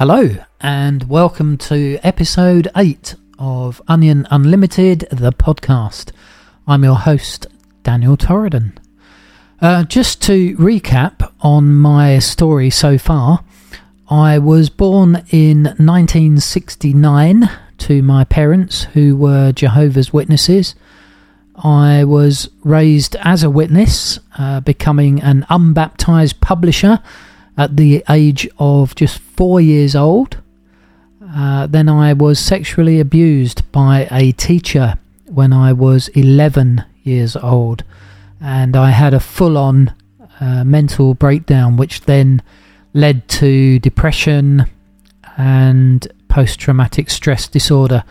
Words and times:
Hello, 0.00 0.34
and 0.62 1.10
welcome 1.10 1.58
to 1.58 1.98
episode 2.02 2.68
8 2.74 3.16
of 3.38 3.82
Onion 3.86 4.26
Unlimited, 4.30 5.00
the 5.12 5.30
podcast. 5.30 6.12
I'm 6.66 6.84
your 6.84 6.94
host, 6.94 7.46
Daniel 7.82 8.16
Torridon. 8.16 8.78
Uh, 9.60 9.84
just 9.84 10.22
to 10.22 10.56
recap 10.56 11.30
on 11.42 11.74
my 11.74 12.18
story 12.18 12.70
so 12.70 12.96
far, 12.96 13.44
I 14.08 14.38
was 14.38 14.70
born 14.70 15.22
in 15.28 15.64
1969 15.64 17.50
to 17.76 18.02
my 18.02 18.24
parents, 18.24 18.84
who 18.94 19.14
were 19.18 19.52
Jehovah's 19.52 20.14
Witnesses. 20.14 20.74
I 21.56 22.04
was 22.04 22.48
raised 22.64 23.16
as 23.16 23.42
a 23.42 23.50
witness, 23.50 24.18
uh, 24.38 24.60
becoming 24.60 25.20
an 25.20 25.44
unbaptized 25.50 26.40
publisher 26.40 27.02
at 27.56 27.76
the 27.76 28.04
age 28.08 28.48
of 28.58 28.94
just 28.94 29.18
four 29.18 29.60
years 29.60 29.94
old. 29.94 30.38
Uh, 31.34 31.66
then 31.66 31.88
I 31.88 32.12
was 32.12 32.38
sexually 32.38 32.98
abused 32.98 33.70
by 33.72 34.08
a 34.10 34.32
teacher 34.32 34.98
when 35.26 35.52
I 35.52 35.72
was 35.72 36.08
11 36.08 36.84
years 37.02 37.36
old, 37.36 37.84
and 38.40 38.76
I 38.76 38.90
had 38.90 39.14
a 39.14 39.20
full 39.20 39.56
on 39.56 39.94
uh, 40.40 40.64
mental 40.64 41.14
breakdown, 41.14 41.76
which 41.76 42.02
then 42.02 42.42
led 42.94 43.28
to 43.28 43.78
depression 43.78 44.66
and 45.36 46.06
post 46.28 46.58
traumatic 46.58 47.10
stress 47.10 47.46
disorder 47.46 48.04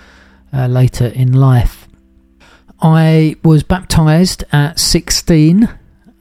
uh, 0.54 0.68
later 0.68 1.08
in 1.08 1.34
life. 1.34 1.88
I 2.82 3.36
was 3.44 3.64
baptized 3.64 4.44
at 4.52 4.80
16 4.80 5.68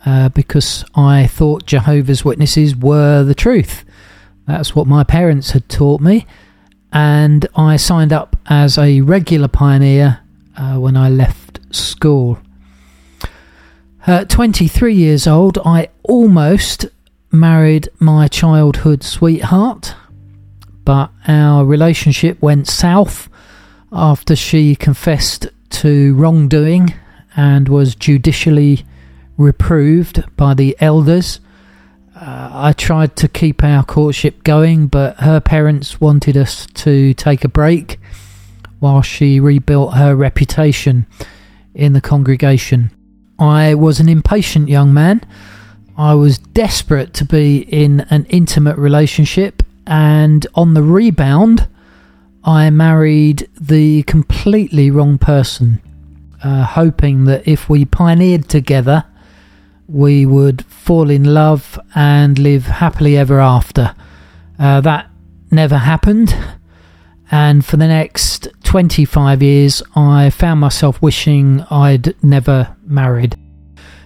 uh, 0.09 0.31
because 0.31 0.87
I 0.95 1.27
thought 1.27 1.67
Jehovah's 1.67 2.25
Witnesses 2.25 2.75
were 2.75 3.23
the 3.23 3.35
truth. 3.35 3.85
That's 4.47 4.75
what 4.75 4.87
my 4.87 5.05
parents 5.05 5.51
had 5.51 5.69
taught 5.69 6.01
me, 6.01 6.27
and 6.91 7.47
I 7.55 7.77
signed 7.77 8.11
up 8.11 8.35
as 8.47 8.79
a 8.79 9.03
regular 9.03 9.49
pioneer 9.49 10.21
uh, 10.57 10.77
when 10.77 10.97
I 10.97 11.11
left 11.11 11.61
school. 11.75 12.39
At 14.07 14.31
23 14.31 14.95
years 14.95 15.27
old, 15.27 15.59
I 15.63 15.91
almost 16.05 16.87
married 17.31 17.91
my 17.99 18.29
childhood 18.29 19.03
sweetheart, 19.03 19.95
but 20.85 21.11
our 21.27 21.67
relationship 21.67 22.41
went 22.41 22.67
south 22.67 23.29
after 23.93 24.35
she 24.35 24.75
confessed 24.75 25.49
to 25.69 26.15
wrongdoing 26.15 26.95
and 27.37 27.69
was 27.69 27.95
judicially 27.95 28.87
reproved 29.39 30.25
by 30.37 30.53
the 30.53 30.77
elders. 30.81 31.41
Uh, 32.15 32.51
I 32.53 32.73
tried 32.73 33.17
to 33.17 33.29
keep 33.29 33.63
our 33.63 33.85
courtship 33.85 34.43
going, 34.43 34.89
but 34.89 35.21
her 35.21 35.41
parents 35.41 36.01
wanted 36.01 36.37
us 36.37 36.67
to 36.67 37.15
take 37.15 37.45
a 37.45 37.49
break 37.49 37.99
while 38.81 39.03
she 39.03 39.41
rebuilt 39.41 39.95
her 39.95 40.15
reputation 40.15 41.07
in 41.75 41.93
the 41.93 42.01
congregation. 42.01 42.91
I 43.39 43.75
was 43.75 44.01
an 44.01 44.09
impatient 44.09 44.69
young 44.69 44.93
man. 44.93 45.25
I 45.97 46.15
was 46.15 46.39
desperate 46.39 47.15
to 47.15 47.25
be 47.25 47.59
in 47.59 48.01
an 48.11 48.27
intimate 48.27 48.77
relationship, 48.77 49.63
and 49.87 50.47
on 50.55 50.75
the 50.75 50.83
rebound, 50.83 51.69
I 52.45 52.71
married 52.71 53.49
the 53.61 54.03
completely 54.05 54.91
wrong 54.91 55.19
person, 55.19 55.81
uh, 56.43 56.65
hoping 56.65 57.25
that 57.25 57.47
if 57.47 57.69
we 57.69 57.85
pioneered 57.85 58.49
together, 58.49 59.05
we 59.89 60.27
would 60.27 60.65
fall 60.67 61.11
in 61.11 61.25
love 61.25 61.81
and 61.95 62.39
live 62.39 62.67
happily 62.67 63.17
ever 63.17 63.41
after. 63.41 63.95
Uh, 64.59 64.81
that 64.83 65.11
never 65.51 65.79
happened, 65.79 66.37
and 67.31 67.65
for 67.65 67.77
the 67.77 67.87
next 67.87 68.49
25 68.65 69.43
years, 69.43 69.83
I 69.97 70.31
found 70.31 70.61
myself 70.61 71.01
wishing 71.01 71.63
I'd 71.71 72.23
never 72.23 72.77
married. 72.85 73.37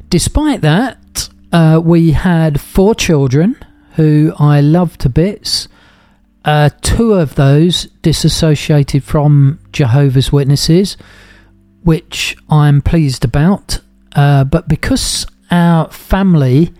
Despite 0.08 0.60
that, 0.60 1.28
uh, 1.52 1.80
we 1.82 2.12
had 2.12 2.60
four 2.60 2.94
children 2.94 3.56
who 3.94 4.32
I 4.38 4.60
loved 4.60 5.00
to 5.02 5.08
bits. 5.08 5.68
Uh, 6.44 6.70
two 6.80 7.14
of 7.14 7.34
those 7.36 7.84
disassociated 8.02 9.04
from 9.04 9.58
Jehovah's 9.72 10.32
Witnesses, 10.32 10.96
which 11.82 12.36
I'm 12.48 12.82
pleased 12.82 13.24
about. 13.24 13.80
Uh, 14.14 14.44
but 14.44 14.68
because 14.68 15.26
our 15.52 15.88
family 15.90 16.72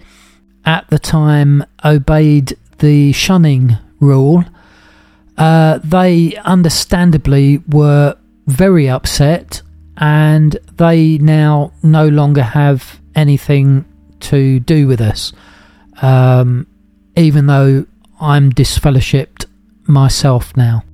at 0.64 0.88
the 0.88 0.98
time 0.98 1.64
obeyed 1.84 2.56
the 2.78 3.12
shunning 3.12 3.76
rule, 4.00 4.44
uh, 5.38 5.78
they 5.84 6.36
understandably 6.38 7.58
were 7.68 8.16
very 8.46 8.88
upset 8.88 9.62
and 9.98 10.56
they 10.76 11.18
now 11.18 11.72
no 11.82 12.08
longer 12.08 12.42
have 12.42 13.00
anything 13.14 13.84
to 14.20 14.58
do 14.60 14.86
with 14.86 15.00
us. 15.00 15.32
Um, 16.00 16.66
even 17.14 17.46
though 17.46 17.86
I'm 18.20 18.52
disfellowshipped 18.52 19.46
myself 19.86 20.56
now. 20.56 20.84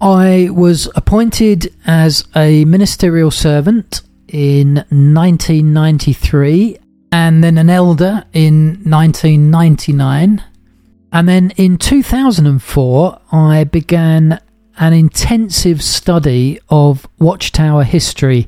I 0.00 0.50
was 0.52 0.88
appointed 0.94 1.74
as 1.86 2.28
a 2.36 2.64
ministerial 2.66 3.30
servant 3.30 4.02
in 4.28 4.76
1993 4.90 6.78
and 7.12 7.42
then 7.42 7.58
an 7.58 7.70
elder 7.70 8.24
in 8.32 8.80
1999. 8.84 10.42
And 11.12 11.28
then 11.28 11.50
in 11.56 11.78
2004, 11.78 13.20
I 13.32 13.64
began 13.64 14.40
an 14.78 14.92
intensive 14.92 15.82
study 15.82 16.60
of 16.68 17.08
Watchtower 17.18 17.84
history, 17.84 18.46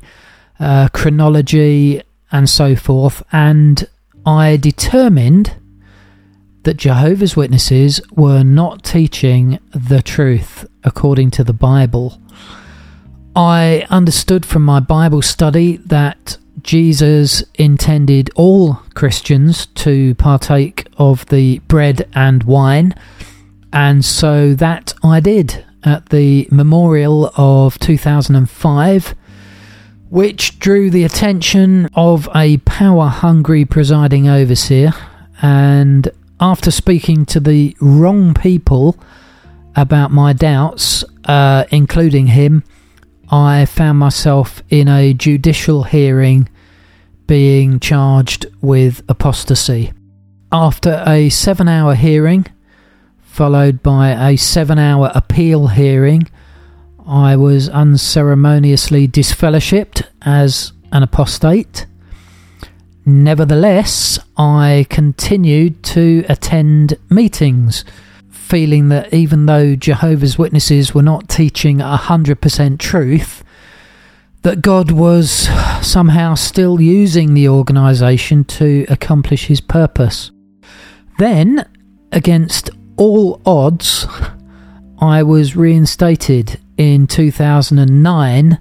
uh, 0.59 0.89
chronology, 0.93 2.01
and 2.31 2.49
so 2.49 2.75
forth. 2.75 3.23
And 3.31 3.87
I 4.25 4.57
determined 4.57 5.55
that 6.63 6.77
Jehovah's 6.77 7.35
Witnesses 7.35 8.01
were 8.11 8.43
not 8.43 8.83
teaching 8.83 9.59
the 9.71 10.01
truth 10.01 10.67
according 10.83 11.31
to 11.31 11.43
the 11.43 11.53
Bible. 11.53 12.21
I 13.35 13.87
understood 13.89 14.45
from 14.45 14.63
my 14.63 14.79
Bible 14.79 15.21
study 15.21 15.77
that 15.77 16.37
Jesus 16.63 17.43
intended 17.55 18.29
all 18.35 18.75
Christians 18.93 19.67
to 19.75 20.15
partake 20.15 20.87
of 20.97 21.25
the 21.27 21.59
bread 21.59 22.07
and 22.13 22.43
wine, 22.43 22.95
and 23.71 24.03
so 24.03 24.53
that 24.55 24.93
I 25.03 25.19
did 25.19 25.65
at 25.83 26.09
the 26.09 26.47
memorial 26.51 27.31
of 27.37 27.79
2005, 27.79 29.15
which 30.09 30.59
drew 30.59 30.89
the 30.89 31.03
attention 31.03 31.87
of 31.93 32.27
a 32.35 32.57
power 32.57 33.07
hungry 33.07 33.65
presiding 33.65 34.27
overseer. 34.27 34.91
And 35.41 36.11
after 36.39 36.71
speaking 36.71 37.25
to 37.27 37.39
the 37.39 37.75
wrong 37.79 38.33
people 38.33 38.97
about 39.75 40.11
my 40.11 40.33
doubts, 40.33 41.03
uh, 41.25 41.65
including 41.71 42.27
him, 42.27 42.63
I 43.31 43.65
found 43.65 43.99
myself 43.99 44.63
in 44.69 44.87
a 44.87 45.13
judicial 45.13 45.83
hearing 45.83 46.49
being 47.27 47.79
charged 47.79 48.47
with 48.59 49.03
apostasy. 49.07 49.93
After 50.51 51.03
a 51.05 51.29
seven 51.29 51.67
hour 51.67 51.93
hearing, 51.93 52.47
followed 53.21 53.83
by 53.83 54.31
a 54.31 54.35
seven 54.35 54.79
hour 54.79 55.11
appeal 55.13 55.67
hearing, 55.67 56.27
I 57.07 57.35
was 57.35 57.69
unceremoniously 57.69 59.07
disfellowshipped 59.07 60.07
as 60.23 60.73
an 60.91 61.03
apostate. 61.03 61.85
Nevertheless, 63.05 64.17
I 64.37 64.87
continued 64.89 65.83
to 65.83 66.25
attend 66.27 66.97
meetings 67.09 67.85
feeling 68.49 68.89
that 68.89 69.13
even 69.13 69.45
though 69.45 69.75
Jehovah's 69.75 70.37
Witnesses 70.37 70.93
were 70.93 71.03
not 71.03 71.29
teaching 71.29 71.77
100% 71.77 72.79
truth, 72.79 73.43
that 74.41 74.61
God 74.61 74.89
was 74.91 75.47
somehow 75.81 76.33
still 76.33 76.81
using 76.81 77.33
the 77.33 77.47
organisation 77.47 78.43
to 78.45 78.85
accomplish 78.89 79.45
his 79.45 79.61
purpose. 79.61 80.31
Then, 81.19 81.69
against 82.11 82.71
all 82.97 83.41
odds, 83.45 84.07
I 84.99 85.23
was 85.23 85.55
reinstated 85.55 86.59
in 86.77 87.05
2009, 87.05 88.59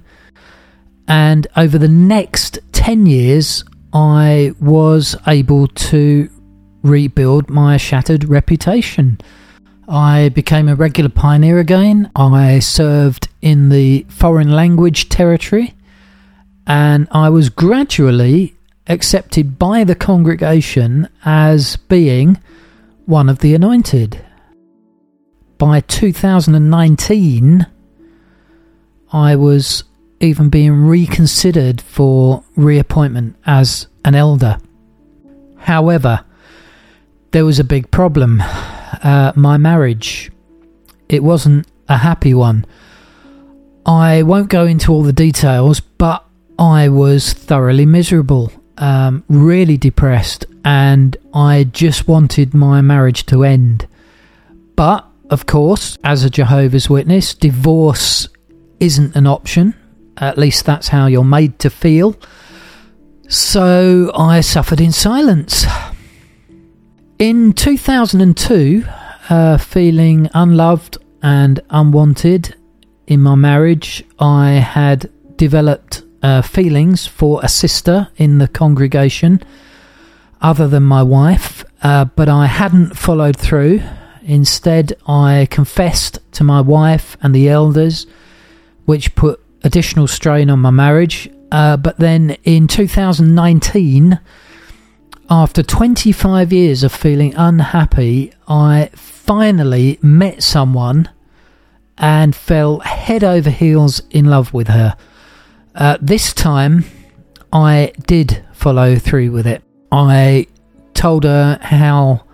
and 1.08 1.46
over 1.56 1.79
the 1.79 1.88
next 1.88 2.58
10 2.73 3.06
years, 3.06 3.64
I 3.93 4.52
was 4.61 5.17
able 5.26 5.67
to 5.69 6.29
rebuild 6.82 7.49
my 7.49 7.79
shattered 7.79 8.29
reputation. 8.29 9.19
I 9.88 10.29
became 10.29 10.69
a 10.69 10.75
regular 10.75 11.08
pioneer 11.08 11.58
again. 11.58 12.11
I 12.14 12.58
served 12.58 13.29
in 13.40 13.70
the 13.70 14.05
foreign 14.11 14.52
language 14.52 15.08
territory 15.08 15.75
and 16.67 17.08
I 17.11 17.31
was 17.31 17.49
gradually 17.49 18.55
accepted 18.87 19.58
by 19.58 19.85
the 19.85 19.94
congregation 19.94 21.08
as 21.25 21.76
being 21.76 22.38
one 23.06 23.31
of 23.31 23.38
the 23.38 23.55
anointed. 23.55 24.23
by 25.56 25.81
2019, 25.81 27.67
I 29.12 29.35
was 29.35 29.85
even 30.20 30.50
being 30.50 30.87
reconsidered 30.87 31.81
for 31.81 32.44
reappointment 32.55 33.37
as 33.46 33.88
an 34.05 34.14
elder. 34.14 34.58
However, 35.56 36.25
there 37.32 37.44
was 37.44 37.58
a 37.58 37.64
big 37.64 37.90
problem. 37.90 38.43
Uh, 39.02 39.32
my 39.37 39.56
marriage, 39.56 40.31
it 41.08 41.23
wasn't 41.23 41.67
a 41.88 41.99
happy 41.99 42.35
one. 42.35 42.64
I 43.87 44.23
won't 44.23 44.50
go 44.50 44.67
into 44.67 44.93
all 44.93 45.02
the 45.02 45.12
details, 45.12 45.81
but 45.81 46.25
I 46.58 46.88
was 46.88 47.32
thoroughly 47.32 47.87
miserable, 47.87 48.52
um, 48.76 49.25
really 49.29 49.76
depressed, 49.76 50.44
and 50.64 51.17
I 51.32 51.64
just 51.64 52.08
wanted 52.08 52.52
my 52.52 52.81
marriage 52.81 53.25
to 53.26 53.44
end. 53.44 53.87
But, 54.76 55.06
of 55.31 55.46
course, 55.46 55.96
as 56.05 56.25
a 56.25 56.31
Jehovah's 56.31 56.90
Witness, 56.90 57.35
divorce 57.35 58.29
isn't 58.81 59.17
an 59.17 59.26
option. 59.26 59.75
At 60.17 60.37
least 60.37 60.64
that's 60.64 60.88
how 60.88 61.06
you're 61.06 61.25
made 61.25 61.58
to 61.61 61.70
feel. 61.70 62.17
So 63.29 64.11
I 64.14 64.40
suffered 64.40 64.81
in 64.81 64.93
silence. 64.93 65.64
In 67.18 67.52
2002, 67.52 68.84
uh, 69.28 69.58
feeling 69.58 70.30
unloved 70.34 70.98
and 71.20 71.58
unwanted 71.68 72.54
in 73.08 73.22
my 73.22 73.34
marriage, 73.34 74.04
I 74.20 74.50
had 74.50 75.10
developed 75.34 76.04
uh, 76.22 76.42
feelings 76.42 77.08
for 77.08 77.40
a 77.42 77.48
sister 77.48 78.06
in 78.18 78.38
the 78.38 78.46
congregation 78.46 79.42
other 80.40 80.68
than 80.68 80.84
my 80.84 81.02
wife, 81.02 81.64
uh, 81.82 82.04
but 82.04 82.28
I 82.28 82.46
hadn't 82.46 82.96
followed 82.96 83.36
through. 83.36 83.82
Instead, 84.22 84.92
I 85.08 85.48
confessed 85.50 86.20
to 86.34 86.44
my 86.44 86.60
wife 86.60 87.16
and 87.20 87.34
the 87.34 87.48
elders, 87.48 88.06
which 88.84 89.16
put 89.16 89.40
additional 89.64 90.06
strain 90.06 90.50
on 90.50 90.60
my 90.60 90.70
marriage. 90.70 91.28
Uh, 91.50 91.76
but 91.76 91.98
then 91.98 92.36
in 92.44 92.68
2019, 92.68 94.20
after 95.30 95.62
25 95.62 96.52
years 96.52 96.82
of 96.82 96.92
feeling 96.92 97.34
unhappy, 97.34 98.32
I 98.46 98.90
finally 98.94 99.98
met 100.00 100.42
someone 100.42 101.10
and 101.98 102.34
fell 102.34 102.80
head 102.80 103.22
over 103.22 103.50
heels 103.50 104.00
in 104.10 104.25
love 104.25 104.54
with 104.54 104.69
her. 104.69 104.96
Uh, 105.75 105.98
this 106.00 106.32
time, 106.32 106.84
I 107.52 107.92
did 108.06 108.42
follow 108.52 108.96
through 108.96 109.32
with 109.32 109.46
it. 109.46 109.62
I 109.92 110.46
told 110.94 111.25
her 111.25 111.58
how 111.60 112.25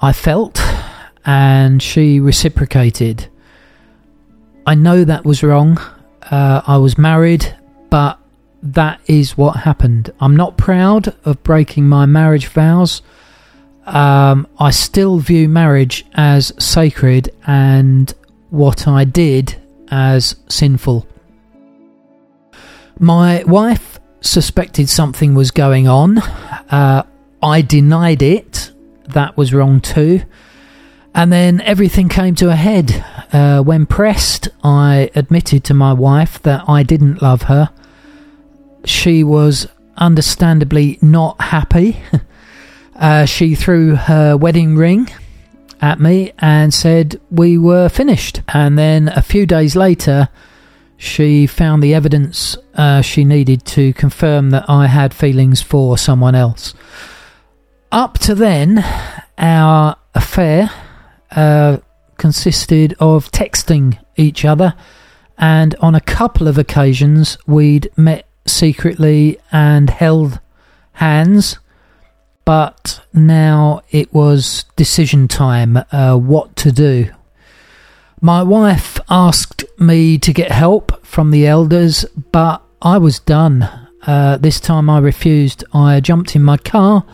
I 0.00 0.12
felt, 0.12 0.62
and 1.26 1.82
she 1.82 2.20
reciprocated. 2.20 3.28
I 4.66 4.74
know 4.74 5.04
that 5.04 5.24
was 5.24 5.42
wrong. 5.42 5.78
Uh, 6.30 6.62
I 6.66 6.78
was 6.78 6.96
married, 6.96 7.54
but 7.90 8.18
that 8.62 9.00
is 9.06 9.36
what 9.36 9.56
happened. 9.56 10.12
I'm 10.20 10.36
not 10.36 10.56
proud 10.56 11.14
of 11.24 11.42
breaking 11.42 11.88
my 11.88 12.06
marriage 12.06 12.46
vows. 12.48 13.02
Um, 13.86 14.46
I 14.58 14.70
still 14.70 15.18
view 15.18 15.48
marriage 15.48 16.04
as 16.14 16.52
sacred 16.62 17.34
and 17.46 18.12
what 18.50 18.86
I 18.86 19.04
did 19.04 19.60
as 19.90 20.36
sinful. 20.48 21.06
My 22.98 23.44
wife 23.44 24.00
suspected 24.20 24.88
something 24.88 25.34
was 25.34 25.50
going 25.50 25.88
on. 25.88 26.18
Uh, 26.18 27.04
I 27.42 27.62
denied 27.62 28.22
it. 28.22 28.72
That 29.04 29.36
was 29.36 29.54
wrong 29.54 29.80
too. 29.80 30.22
And 31.14 31.32
then 31.32 31.60
everything 31.62 32.08
came 32.08 32.34
to 32.36 32.50
a 32.50 32.56
head. 32.56 33.04
Uh, 33.32 33.62
when 33.62 33.86
pressed, 33.86 34.48
I 34.62 35.10
admitted 35.14 35.64
to 35.64 35.74
my 35.74 35.92
wife 35.92 36.42
that 36.42 36.68
I 36.68 36.82
didn't 36.82 37.22
love 37.22 37.42
her. 37.42 37.70
She 38.84 39.24
was 39.24 39.66
understandably 39.96 40.98
not 41.02 41.40
happy. 41.40 42.00
uh, 42.96 43.24
she 43.24 43.54
threw 43.54 43.96
her 43.96 44.36
wedding 44.36 44.76
ring 44.76 45.08
at 45.80 46.00
me 46.00 46.32
and 46.38 46.72
said 46.72 47.20
we 47.30 47.58
were 47.58 47.88
finished. 47.88 48.42
And 48.48 48.78
then 48.78 49.08
a 49.08 49.22
few 49.22 49.46
days 49.46 49.76
later, 49.76 50.28
she 50.96 51.46
found 51.46 51.82
the 51.82 51.94
evidence 51.94 52.56
uh, 52.74 53.02
she 53.02 53.24
needed 53.24 53.64
to 53.66 53.92
confirm 53.92 54.50
that 54.50 54.68
I 54.68 54.86
had 54.88 55.14
feelings 55.14 55.62
for 55.62 55.96
someone 55.96 56.34
else. 56.34 56.74
Up 57.92 58.18
to 58.18 58.34
then, 58.34 58.84
our 59.38 59.96
affair 60.14 60.70
uh, 61.30 61.78
consisted 62.18 62.94
of 62.98 63.30
texting 63.30 63.98
each 64.16 64.44
other, 64.44 64.74
and 65.38 65.74
on 65.76 65.94
a 65.94 66.00
couple 66.00 66.48
of 66.48 66.58
occasions 66.58 67.38
we'd 67.46 67.90
met 67.96 68.27
secretly 68.48 69.38
and 69.52 69.90
held 69.90 70.40
hands. 70.92 71.58
But 72.44 73.00
now 73.12 73.82
it 73.90 74.12
was 74.12 74.64
decision 74.74 75.28
time 75.28 75.78
uh, 75.92 76.16
what 76.16 76.56
to 76.56 76.72
do. 76.72 77.10
My 78.20 78.42
wife 78.42 78.98
asked 79.08 79.64
me 79.78 80.18
to 80.18 80.32
get 80.32 80.50
help 80.50 81.06
from 81.06 81.30
the 81.30 81.46
elders, 81.46 82.04
but 82.32 82.62
I 82.82 82.98
was 82.98 83.20
done. 83.20 83.68
Uh, 84.06 84.38
this 84.38 84.58
time 84.58 84.88
I 84.88 84.98
refused. 84.98 85.64
I 85.72 86.00
jumped 86.00 86.34
in 86.34 86.42
my 86.42 86.56
car 86.56 87.04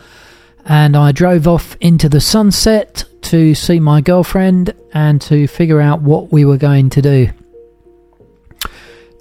and 0.65 0.95
I 0.95 1.11
drove 1.11 1.47
off 1.47 1.75
into 1.79 2.09
the 2.09 2.21
sunset 2.21 3.03
to 3.23 3.53
see 3.53 3.79
my 3.79 4.01
girlfriend 4.01 4.73
and 4.93 5.21
to 5.23 5.47
figure 5.47 5.81
out 5.81 6.01
what 6.01 6.31
we 6.31 6.45
were 6.45 6.57
going 6.57 6.89
to 6.91 7.01
do. 7.01 7.29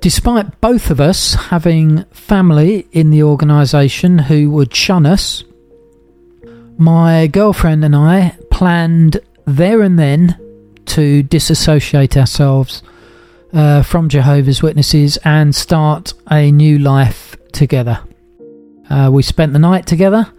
Despite 0.05 0.61
both 0.61 0.91
of 0.91 1.01
us 1.01 1.33
having 1.33 2.05
family 2.11 2.87
in 2.93 3.09
the 3.09 3.23
organisation 3.23 4.19
who 4.19 4.50
would 4.50 4.75
shun 4.75 5.07
us, 5.07 5.45
my 6.76 7.26
girlfriend 7.26 7.87
and 7.87 7.97
I 7.97 8.37
planned 8.50 9.19
there 9.47 9.81
and 9.81 9.99
then 9.99 10.38
to 10.85 11.23
disassociate 11.23 12.19
ourselves 12.19 12.83
uh, 13.55 13.83
from 13.83 14.11
Jehovah's 14.11 14.62
Witnesses 14.62 15.17
and 15.25 15.55
start 15.55 16.12
a 16.31 16.52
new 16.52 16.78
life 16.78 17.35
together. 17.52 17.99
Uh, 18.90 19.09
we 19.11 19.23
spent 19.23 19.55
the 19.55 19.59
night 19.59 19.87
together 19.87 20.31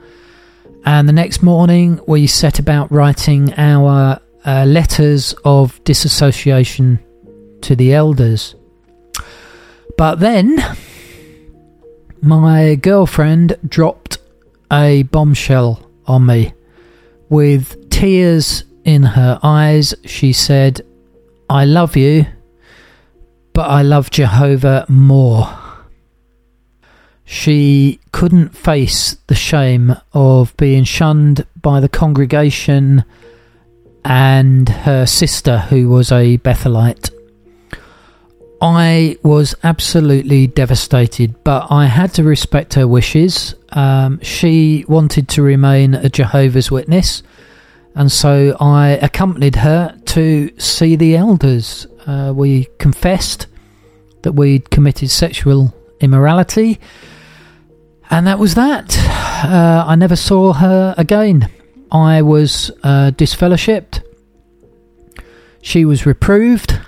and 0.85 1.09
the 1.09 1.13
next 1.13 1.41
morning, 1.41 1.99
we 2.07 2.27
set 2.27 2.59
about 2.59 2.91
writing 2.91 3.51
our 3.55 4.19
uh, 4.45 4.63
letters 4.65 5.33
of 5.43 5.83
disassociation 5.83 6.99
to 7.61 7.75
the 7.75 7.95
elders. 7.95 8.53
But 9.97 10.19
then, 10.19 10.63
my 12.21 12.75
girlfriend 12.75 13.57
dropped 13.67 14.17
a 14.71 15.03
bombshell 15.03 15.89
on 16.05 16.25
me. 16.25 16.53
With 17.29 17.89
tears 17.89 18.63
in 18.83 19.03
her 19.03 19.39
eyes, 19.41 19.93
she 20.05 20.33
said, 20.33 20.81
I 21.49 21.65
love 21.65 21.95
you, 21.95 22.25
but 23.53 23.69
I 23.69 23.81
love 23.81 24.11
Jehovah 24.11 24.85
more. 24.89 25.47
She 27.23 27.99
couldn't 28.11 28.55
face 28.55 29.17
the 29.27 29.35
shame 29.35 29.95
of 30.13 30.55
being 30.57 30.83
shunned 30.83 31.45
by 31.59 31.79
the 31.79 31.89
congregation 31.89 33.03
and 34.03 34.69
her 34.69 35.07
sister, 35.07 35.59
who 35.59 35.89
was 35.89 36.11
a 36.11 36.37
Bethelite. 36.37 37.14
I 38.65 39.17
was 39.21 39.53
absolutely 39.63 40.47
devastated, 40.47 41.43
but 41.43 41.67
I 41.69 41.85
had 41.85 42.13
to 42.15 42.23
respect 42.23 42.73
her 42.73 42.87
wishes. 42.87 43.53
Um, 43.69 44.19
she 44.21 44.85
wanted 44.87 45.29
to 45.29 45.43
remain 45.43 45.93
a 45.93 46.09
Jehovah's 46.09 46.71
Witness, 46.71 47.21
and 47.93 48.11
so 48.11 48.57
I 48.59 48.99
accompanied 49.01 49.57
her 49.57 49.95
to 50.05 50.51
see 50.59 50.95
the 50.95 51.15
elders. 51.15 51.85
Uh, 52.07 52.33
we 52.35 52.67
confessed 52.79 53.47
that 54.23 54.31
we'd 54.31 54.71
committed 54.71 55.11
sexual 55.11 55.73
immorality 55.99 56.79
and 58.09 58.27
that 58.27 58.39
was 58.39 58.55
that. 58.55 58.97
Uh, 59.43 59.83
I 59.87 59.95
never 59.95 60.15
saw 60.15 60.53
her 60.53 60.93
again. 60.97 61.49
I 61.91 62.21
was 62.21 62.71
uh, 62.83 63.11
disfellowshipped. 63.11 64.01
She 65.61 65.85
was 65.85 66.05
reproved. 66.05 66.79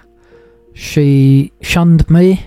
She 0.77 1.51
shunned 1.61 2.07
me. 2.09 2.45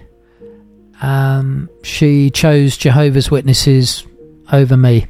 Um, 1.03 1.69
she 1.83 2.31
chose 2.31 2.77
Jehovah's 2.77 3.31
Witnesses 3.31 4.07
over 4.53 4.77
me. 4.77 5.07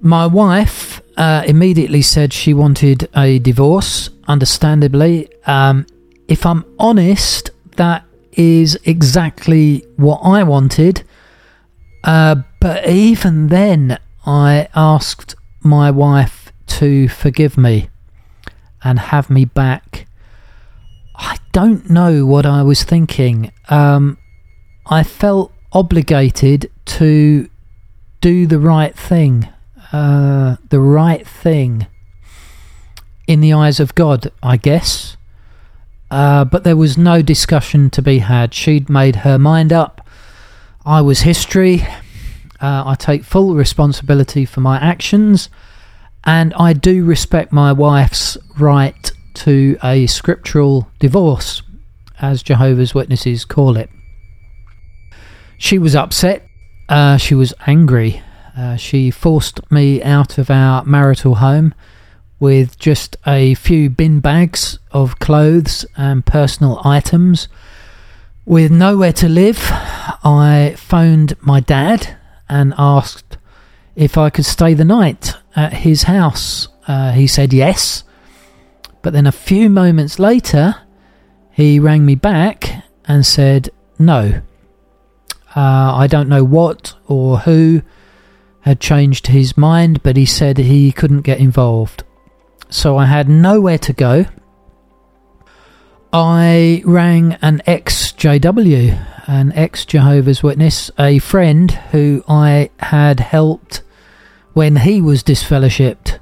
My 0.00 0.26
wife 0.26 1.02
uh, 1.16 1.42
immediately 1.46 2.00
said 2.02 2.32
she 2.32 2.54
wanted 2.54 3.08
a 3.16 3.38
divorce, 3.40 4.10
understandably. 4.28 5.28
Um, 5.46 5.86
if 6.28 6.46
I'm 6.46 6.64
honest, 6.78 7.50
that 7.76 8.04
is 8.32 8.78
exactly 8.84 9.84
what 9.96 10.18
I 10.18 10.42
wanted. 10.44 11.02
Uh, 12.04 12.36
but 12.60 12.88
even 12.88 13.48
then, 13.48 13.98
I 14.24 14.68
asked 14.76 15.34
my 15.62 15.90
wife 15.90 16.52
to 16.78 17.08
forgive 17.08 17.56
me. 17.58 17.88
and 18.84 18.98
have 18.98 19.30
me 19.30 19.46
back. 19.46 20.06
I 21.14 21.38
don't 21.52 21.88
know 21.88 22.26
what 22.26 22.46
I 22.46 22.62
was 22.62 22.82
thinking. 22.82 23.52
Um, 23.68 24.18
I 24.86 25.02
felt 25.02 25.52
obligated 25.72 26.70
to 26.86 27.48
do 28.20 28.46
the 28.46 28.58
right 28.58 28.96
thing. 28.96 29.48
Uh, 29.92 30.56
the 30.70 30.80
right 30.80 31.26
thing 31.26 31.86
in 33.26 33.40
the 33.40 33.52
eyes 33.52 33.80
of 33.80 33.94
God, 33.94 34.30
I 34.42 34.56
guess. 34.56 35.16
Uh, 36.10 36.44
but 36.44 36.64
there 36.64 36.76
was 36.76 36.98
no 36.98 37.22
discussion 37.22 37.90
to 37.90 38.02
be 38.02 38.18
had. 38.18 38.54
She'd 38.54 38.88
made 38.88 39.16
her 39.16 39.38
mind 39.38 39.72
up. 39.72 40.06
I 40.84 41.00
was 41.00 41.20
history. 41.20 41.82
Uh, 42.60 42.84
I 42.86 42.94
take 42.98 43.24
full 43.24 43.54
responsibility 43.54 44.44
for 44.44 44.60
my 44.60 44.78
actions, 44.78 45.48
and 46.24 46.54
I 46.54 46.72
do 46.72 47.04
respect 47.04 47.52
my 47.52 47.72
wife's 47.72 48.36
right 48.58 49.10
to 49.34 49.76
a 49.82 50.06
scriptural 50.06 50.88
divorce, 50.98 51.62
as 52.20 52.42
Jehovah's 52.42 52.94
Witnesses 52.94 53.44
call 53.44 53.76
it. 53.76 53.90
She 55.58 55.78
was 55.78 55.94
upset. 55.94 56.46
Uh, 56.88 57.16
she 57.16 57.34
was 57.34 57.54
angry. 57.66 58.22
Uh, 58.56 58.76
she 58.76 59.10
forced 59.10 59.70
me 59.70 60.02
out 60.02 60.38
of 60.38 60.50
our 60.50 60.84
marital 60.84 61.36
home 61.36 61.74
with 62.38 62.78
just 62.78 63.16
a 63.26 63.54
few 63.54 63.88
bin 63.88 64.20
bags 64.20 64.78
of 64.92 65.18
clothes 65.18 65.86
and 65.96 66.26
personal 66.26 66.80
items. 66.84 67.48
With 68.44 68.70
nowhere 68.70 69.12
to 69.14 69.28
live, 69.28 69.58
I 69.70 70.74
phoned 70.76 71.34
my 71.40 71.60
dad 71.60 72.16
and 72.48 72.74
asked 72.76 73.38
if 73.96 74.18
I 74.18 74.30
could 74.30 74.44
stay 74.44 74.74
the 74.74 74.84
night 74.84 75.32
at 75.56 75.72
his 75.72 76.04
house. 76.04 76.68
Uh, 76.86 77.12
he 77.12 77.26
said 77.26 77.52
yes, 77.52 78.03
but 79.04 79.12
then 79.12 79.26
a 79.26 79.32
few 79.32 79.70
moments 79.70 80.18
later, 80.18 80.74
he 81.52 81.78
rang 81.78 82.04
me 82.04 82.16
back 82.16 82.84
and 83.04 83.24
said 83.24 83.70
no. 83.96 84.42
Uh, 85.54 85.94
I 85.94 86.08
don't 86.08 86.28
know 86.28 86.42
what 86.42 86.96
or 87.06 87.38
who 87.38 87.82
had 88.62 88.80
changed 88.80 89.28
his 89.28 89.56
mind, 89.56 90.02
but 90.02 90.16
he 90.16 90.26
said 90.26 90.58
he 90.58 90.90
couldn't 90.90 91.20
get 91.20 91.38
involved 91.38 92.02
so 92.74 92.96
I 92.96 93.06
had 93.06 93.28
nowhere 93.28 93.78
to 93.78 93.92
go. 93.92 94.26
I 96.12 96.82
rang 96.84 97.34
an 97.34 97.62
ex 97.66 98.12
JW, 98.12 99.28
an 99.28 99.52
ex 99.52 99.84
Jehovah's 99.84 100.42
Witness, 100.42 100.90
a 100.98 101.18
friend 101.20 101.70
who 101.70 102.24
I 102.28 102.70
had 102.80 103.20
helped 103.20 103.82
when 104.54 104.76
he 104.76 105.00
was 105.00 105.22
disfellowshipped 105.22 106.18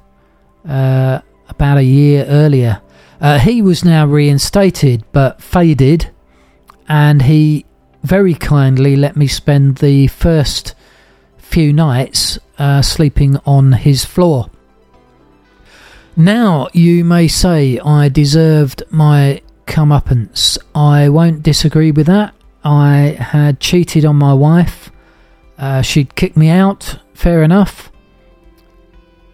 uh, 0.67 1.21
about 1.63 1.77
a 1.77 1.83
year 1.83 2.25
earlier. 2.25 2.81
Uh, 3.21 3.39
he 3.39 3.61
was 3.61 3.85
now 3.85 4.05
reinstated 4.05 5.01
but 5.13 5.41
faded, 5.41 6.11
and 6.89 7.21
he 7.21 7.65
very 8.03 8.33
kindly 8.33 8.97
let 8.97 9.15
me 9.15 9.27
spend 9.27 9.77
the 9.77 10.07
first 10.07 10.75
few 11.37 11.71
nights 11.71 12.37
uh, 12.57 12.81
sleeping 12.81 13.37
on 13.45 13.71
his 13.71 14.03
floor. 14.03 14.49
Now 16.17 16.67
you 16.73 17.05
may 17.05 17.29
say 17.29 17.79
I 17.79 18.09
deserved 18.09 18.83
my 18.89 19.41
comeuppance. 19.65 20.57
I 20.75 21.07
won't 21.07 21.43
disagree 21.43 21.91
with 21.91 22.07
that. 22.07 22.35
I 22.65 23.15
had 23.17 23.61
cheated 23.61 24.03
on 24.03 24.17
my 24.17 24.33
wife. 24.33 24.91
Uh, 25.57 25.81
she'd 25.81 26.15
kicked 26.15 26.35
me 26.35 26.49
out. 26.49 26.99
Fair 27.13 27.41
enough. 27.41 27.89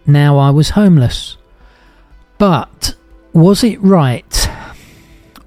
Now 0.06 0.38
I 0.38 0.50
was 0.50 0.70
homeless. 0.70 1.36
But 2.40 2.94
was 3.34 3.62
it 3.62 3.78
right? 3.82 4.48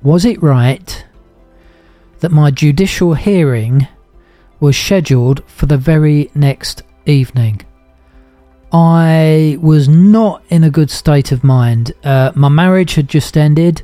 Was 0.03 0.25
it 0.25 0.43
right 0.43 1.05
that 2.19 2.31
my 2.31 2.51
judicial 2.51 3.15
hearing 3.15 3.87
was 4.59 4.77
scheduled 4.77 5.43
for 5.47 5.65
the 5.65 5.79
very 5.79 6.29
next 6.35 6.83
evening? 7.07 7.61
I 8.71 9.57
was 9.59 9.89
not 9.89 10.43
in 10.49 10.63
a 10.63 10.69
good 10.69 10.91
state 10.91 11.31
of 11.31 11.43
mind. 11.43 11.93
Uh, 12.03 12.31
my 12.35 12.49
marriage 12.49 12.93
had 12.93 13.07
just 13.07 13.37
ended. 13.37 13.81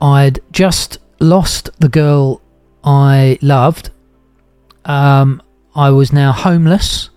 I'd 0.00 0.40
just 0.50 0.98
lost 1.20 1.70
the 1.78 1.88
girl 1.88 2.42
I 2.82 3.38
loved. 3.42 3.90
Um, 4.84 5.40
I 5.72 5.90
was 5.90 6.12
now 6.12 6.32
homeless. 6.32 7.10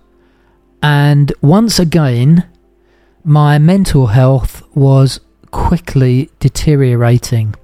And 0.80 1.32
once 1.40 1.80
again, 1.80 2.48
my 3.24 3.58
mental 3.58 4.08
health 4.08 4.62
was 4.74 5.20
quickly 5.50 6.30
deteriorating. 6.40 7.54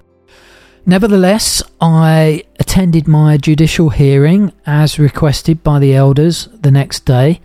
Nevertheless, 0.87 1.63
I 1.81 2.45
attended 2.59 3.07
my 3.07 3.37
judicial 3.37 3.91
hearing 3.91 4.53
as 4.67 4.99
requested 4.99 5.63
by 5.63 5.79
the 5.79 5.95
elders 5.95 6.49
the 6.61 6.71
next 6.71 7.05
day. 7.05 7.41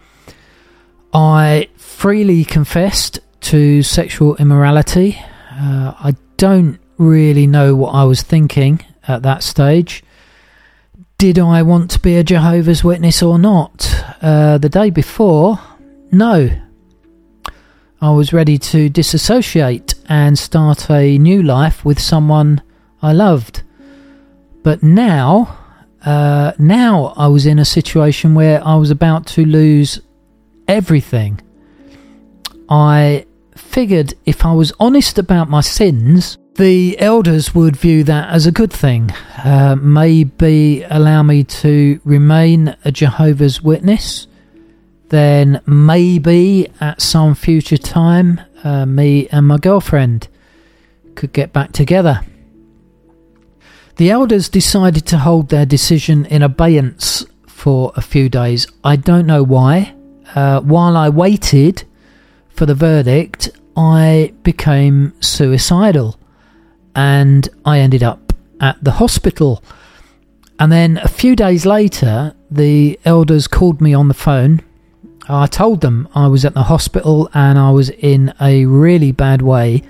I 1.14 1.70
freely 1.76 2.46
confessed 2.46 3.20
to 3.42 3.84
sexual 3.84 4.36
immorality. 4.38 5.20
Uh, 5.52 5.94
I 6.00 6.16
don't 6.38 6.80
really 6.98 7.48
know 7.48 7.76
what 7.76 7.92
I 7.92 8.06
was 8.06 8.22
thinking 8.22 8.84
at 9.08 9.24
that 9.24 9.44
stage. 9.44 10.04
Did 11.18 11.38
I 11.40 11.62
want 11.62 11.92
to 11.92 12.00
be 12.00 12.16
a 12.16 12.24
Jehovah's 12.24 12.84
Witness 12.84 13.22
or 13.22 13.38
not? 13.38 14.04
Uh, 14.22 14.58
the 14.58 14.70
day 14.70 14.90
before, 14.90 15.60
no. 16.12 16.50
I 18.04 18.12
was 18.12 18.34
ready 18.34 18.58
to 18.58 18.90
disassociate 18.90 19.96
and 20.10 20.38
start 20.38 20.92
a 20.92 21.18
new 21.18 21.42
life 21.42 21.86
with 21.86 22.02
someone 22.02 22.62
I 23.02 23.14
loved. 23.14 23.64
But 24.62 24.84
now, 24.84 25.58
uh, 26.06 26.52
now 26.60 27.14
I 27.16 27.28
was 27.28 27.46
in 27.46 27.60
a 27.60 27.64
situation 27.64 28.36
where 28.36 28.62
I 28.62 28.76
was 28.76 28.92
about 28.92 29.26
to 29.28 29.46
lose 29.46 30.02
everything. 30.68 31.40
I 32.68 33.26
figured 33.56 34.16
if 34.26 34.44
I 34.44 34.52
was 34.52 34.74
honest 34.82 35.18
about 35.18 35.50
my 35.50 35.62
sins, 35.62 36.38
the 36.56 37.00
elders 37.00 37.56
would 37.56 37.78
view 37.78 38.04
that 38.04 38.30
as 38.32 38.46
a 38.46 38.52
good 38.52 38.74
thing. 38.74 39.12
Uh, 39.46 39.78
maybe 39.82 40.84
allow 40.90 41.24
me 41.24 41.46
to 41.46 42.02
remain 42.04 42.76
a 42.84 42.92
Jehovah's 42.92 43.62
Witness. 43.62 44.28
Then 45.14 45.62
maybe 45.68 46.72
at 46.82 47.00
some 47.00 47.36
future 47.36 47.78
time, 47.78 48.42
uh, 48.64 48.88
me 48.88 49.28
and 49.28 49.46
my 49.46 49.60
girlfriend 49.60 50.28
could 51.14 51.34
get 51.34 51.54
back 51.54 51.72
together. 51.72 52.22
The 53.98 54.10
elders 54.10 54.50
decided 54.50 55.06
to 55.06 55.20
hold 55.20 55.50
their 55.50 55.68
decision 55.68 56.26
in 56.26 56.42
abeyance 56.42 57.28
for 57.46 57.94
a 57.96 58.02
few 58.02 58.28
days. 58.28 58.66
I 58.84 58.96
don't 58.96 59.28
know 59.28 59.44
why. 59.44 59.94
Uh, 60.34 60.62
while 60.62 60.98
I 60.98 61.10
waited 61.10 61.84
for 62.50 62.66
the 62.66 62.74
verdict, 62.74 63.52
I 63.78 64.34
became 64.42 65.14
suicidal 65.20 66.20
and 66.96 67.48
I 67.66 67.82
ended 67.82 68.02
up 68.02 68.34
at 68.60 68.84
the 68.84 68.94
hospital. 68.94 69.64
And 70.58 70.72
then 70.72 70.98
a 70.98 71.08
few 71.08 71.36
days 71.36 71.68
later, 71.68 72.34
the 72.50 73.00
elders 73.06 73.46
called 73.48 73.80
me 73.80 73.94
on 73.94 74.08
the 74.08 74.16
phone. 74.16 74.64
I 75.30 75.48
told 75.48 75.82
them 75.82 76.10
I 76.14 76.28
was 76.28 76.44
at 76.44 76.54
the 76.54 76.64
hospital 76.64 77.30
and 77.34 77.58
I 77.58 77.72
was 77.72 77.90
in 77.90 78.34
a 78.42 78.66
really 78.66 79.12
bad 79.12 79.42
way. 79.42 79.84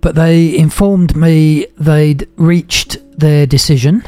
But 0.00 0.14
they 0.14 0.56
informed 0.56 1.16
me 1.16 1.66
they'd 1.78 2.28
reached 2.36 2.98
their 3.18 3.46
decision 3.46 4.02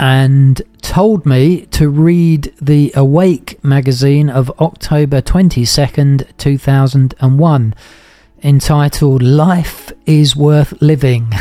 and 0.00 0.60
told 0.82 1.24
me 1.24 1.66
to 1.66 1.88
read 1.88 2.52
the 2.60 2.92
Awake 2.94 3.62
magazine 3.64 4.28
of 4.28 4.50
October 4.60 5.22
22nd, 5.22 6.36
2001, 6.36 7.74
entitled 8.42 9.22
Life 9.22 9.92
is 10.04 10.36
Worth 10.36 10.80
Living, 10.82 11.32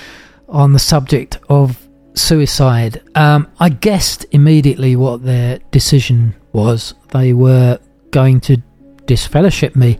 on 0.48 0.72
the 0.72 0.78
subject 0.78 1.38
of 1.48 1.88
suicide. 2.14 3.02
Um, 3.16 3.48
I 3.58 3.70
guessed 3.70 4.26
immediately 4.30 4.94
what 4.94 5.24
their 5.24 5.58
decision 5.70 6.34
was. 6.54 6.94
They 7.10 7.32
were 7.32 7.78
going 8.10 8.40
to 8.42 8.62
disfellowship 9.06 9.76
me. 9.76 9.98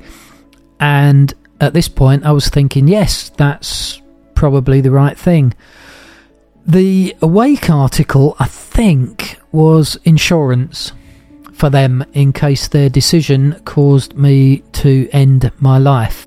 And 0.81 1.35
at 1.61 1.75
this 1.75 1.89
point, 1.89 2.25
I 2.25 2.33
was 2.33 2.49
thinking, 2.49 2.89
yes, 2.89 3.29
that's 3.31 4.01
probably 4.35 4.81
the 4.81 4.91
right 4.91 5.19
thing. 5.19 5.55
The 6.67 7.15
Awake 7.21 7.69
article, 7.69 8.37
I 8.39 8.47
think, 8.47 9.39
was 9.53 9.97
insurance 10.05 10.93
for 11.53 11.71
them 11.71 12.05
in 12.13 12.33
case 12.33 12.69
their 12.69 12.89
decision 12.89 13.61
caused 13.65 14.17
me 14.17 14.59
to 14.73 15.09
end 15.13 15.51
my 15.61 15.79
life. 15.79 16.27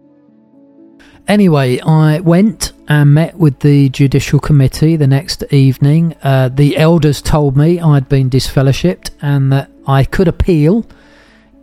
Anyway, 1.27 1.79
I 1.81 2.21
went 2.21 2.71
and 2.87 3.13
met 3.13 3.35
with 3.35 3.59
the 3.59 3.89
judicial 3.89 4.39
committee 4.39 4.95
the 4.95 5.07
next 5.07 5.43
evening. 5.51 6.15
Uh, 6.23 6.49
the 6.49 6.77
elders 6.77 7.21
told 7.21 7.57
me 7.57 7.81
I'd 7.81 8.07
been 8.07 8.29
disfellowshipped 8.29 9.09
and 9.21 9.51
that 9.51 9.69
I 9.87 10.03
could 10.03 10.27
appeal 10.27 10.85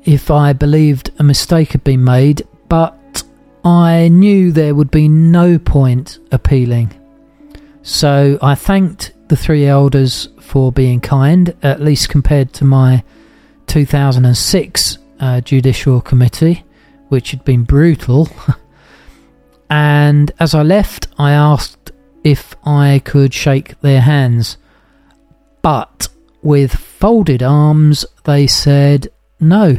if 0.04 0.30
I 0.30 0.52
believed 0.52 1.10
a 1.18 1.22
mistake 1.22 1.72
had 1.72 1.84
been 1.84 2.02
made, 2.02 2.46
but 2.68 3.22
I 3.64 4.08
knew 4.08 4.50
there 4.50 4.74
would 4.74 4.90
be 4.90 5.08
no 5.08 5.58
point 5.58 6.18
appealing. 6.32 6.92
So 7.82 8.38
I 8.42 8.54
thanked 8.54 9.12
the 9.28 9.36
three 9.36 9.66
elders 9.66 10.28
for 10.40 10.72
being 10.72 11.00
kind, 11.00 11.54
at 11.62 11.80
least 11.80 12.08
compared 12.08 12.52
to 12.54 12.64
my 12.64 13.02
2006 13.66 14.98
uh, 15.20 15.40
judicial 15.40 16.00
committee, 16.00 16.64
which 17.08 17.30
had 17.30 17.44
been 17.44 17.64
brutal. 17.64 18.28
and 19.70 20.32
as 20.38 20.54
I 20.54 20.62
left, 20.62 21.08
I 21.18 21.32
asked 21.32 21.92
if 22.22 22.54
I 22.64 23.00
could 23.04 23.32
shake 23.32 23.80
their 23.80 24.00
hands. 24.00 24.56
But 25.62 26.08
with 26.44 26.74
folded 26.74 27.42
arms, 27.42 28.04
they 28.24 28.46
said 28.46 29.08
no. 29.40 29.78